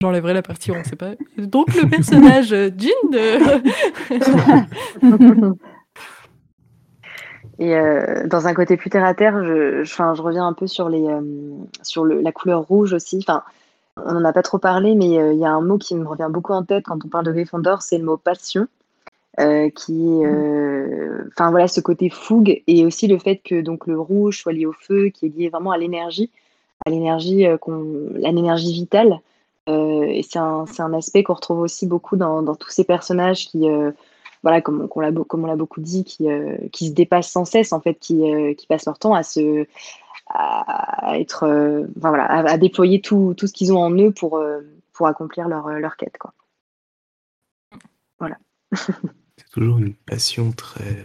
[0.00, 1.12] j'enlèverai la partie on sait pas.
[1.36, 3.38] Donc le personnage euh, Jean de.
[7.58, 10.66] Et euh, dans un côté plus terre à terre, je, je, je reviens un peu
[10.66, 11.20] sur, les, euh,
[11.82, 13.18] sur le, la couleur rouge aussi.
[13.18, 13.42] Enfin,
[13.96, 16.06] on n'en a pas trop parlé, mais euh, il y a un mot qui me
[16.06, 18.68] revient beaucoup en tête quand on parle de Gryffondor, c'est le mot passion.
[19.40, 20.26] Euh, qui est,
[21.28, 24.66] enfin voilà, ce côté fougue et aussi le fait que donc le rouge soit lié
[24.66, 26.28] au feu, qui est lié vraiment à l'énergie,
[26.84, 29.20] à l'énergie qu'on, l'énergie vitale.
[29.68, 33.46] et c'est un, c'est un aspect qu'on retrouve aussi beaucoup dans, dans tous ces personnages
[33.46, 33.68] qui
[34.42, 37.44] voilà, comme, on l'a, comme on l'a beaucoup dit, qui, euh, qui se dépassent sans
[37.44, 39.66] cesse, en fait, qui, euh, qui passent leur temps à se
[40.30, 44.38] à être euh, voilà, à, déployer tout, tout ce qu'ils ont en eux pour,
[44.92, 46.18] pour accomplir leur, leur quête.
[46.18, 46.34] Quoi.
[48.72, 51.04] C'est toujours une passion très.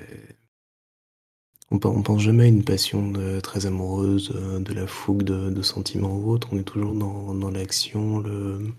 [1.72, 6.32] On, on pense jamais à une passion très amoureuse, de la fougue de, sentiments ou
[6.32, 6.50] autre.
[6.52, 8.74] On est toujours dans, l'action, le,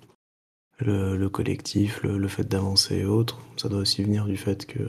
[0.78, 3.40] le, collectif, le, fait d'avancer et autres.
[3.56, 4.80] Ça doit aussi venir du fait que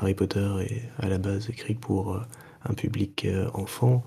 [0.00, 2.20] Harry Potter est à la base écrit pour euh,
[2.64, 4.04] un public euh, enfant,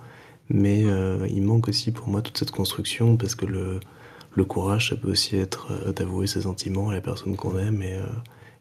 [0.50, 4.96] mais euh, il manque aussi pour moi toute cette construction parce que le courage, ça
[4.96, 8.00] peut aussi être d'avouer ses sentiments à la personne qu'on aime et,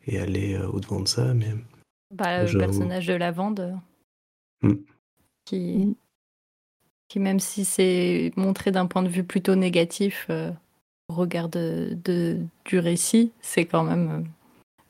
[0.06, 1.34] et aller au-devant de ça.
[1.34, 1.52] Mais
[2.10, 3.78] bah, le personnage de Lavande,
[4.62, 4.74] hmm.
[5.44, 5.96] qui,
[7.08, 10.28] qui, même si c'est montré d'un point de vue plutôt négatif,
[11.12, 11.96] regard de,
[12.64, 14.22] du récit, c'est quand même, euh,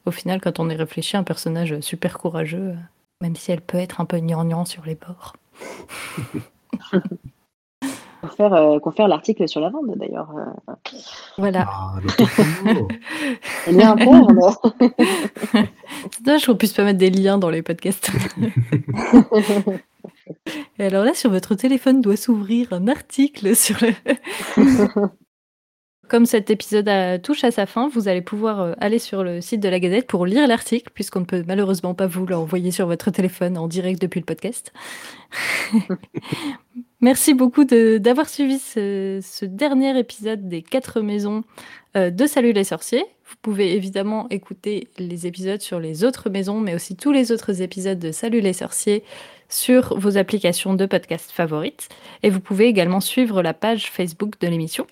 [0.07, 2.77] au final, quand on y réfléchit, un personnage super courageux, euh,
[3.21, 5.37] même si elle peut être un peu gnangnan sur les bords.
[8.23, 10.31] Confère, euh, confère l'article sur la vente d'ailleurs.
[11.39, 11.67] Voilà.
[11.69, 11.95] Ah,
[13.67, 14.27] Il y a un père,
[16.13, 18.13] C'est dommage qu'on puisse pas mettre des liens dans les podcasts.
[20.79, 23.93] Et alors là, sur votre téléphone doit s'ouvrir un article sur le.
[26.09, 26.91] Comme cet épisode
[27.23, 30.07] touche à sa fin, vous allez pouvoir euh, aller sur le site de la Gazette
[30.07, 34.01] pour lire l'article, puisqu'on ne peut malheureusement pas vous l'envoyer sur votre téléphone en direct
[34.01, 34.73] depuis le podcast.
[37.03, 41.43] Merci beaucoup d'avoir suivi ce, dernier épisode des quatre maisons
[41.97, 43.05] euh, de Salut les sorciers.
[43.27, 47.61] Vous pouvez évidemment écouter les épisodes sur les autres maisons, mais aussi tous les autres
[47.61, 49.03] épisodes de Salut les sorciers
[49.49, 51.89] sur vos applications de podcast favorites.
[52.23, 54.87] Et vous pouvez également suivre la page Facebook de l'émission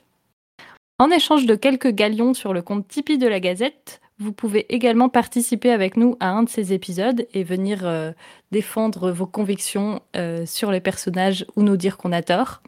[0.99, 5.09] en échange de quelques galions sur le compte Tipeee de la Gazette, vous pouvez également
[5.09, 8.13] participer avec nous à un de ces épisodes et venir euh,
[8.53, 12.63] défendre vos convictions euh, sur les personnages ou nous dire qu'on a tort.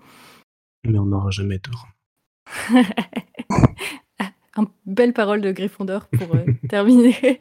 [0.85, 1.89] Mais on n'aura jamais tort.
[4.57, 7.15] Une belle parole de Gryffondor pour euh, terminer.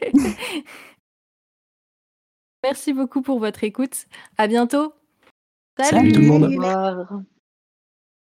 [2.63, 4.05] Merci beaucoup pour votre écoute.
[4.37, 4.93] À bientôt.
[5.79, 6.43] Salut tout le monde.
[6.43, 7.21] Au revoir.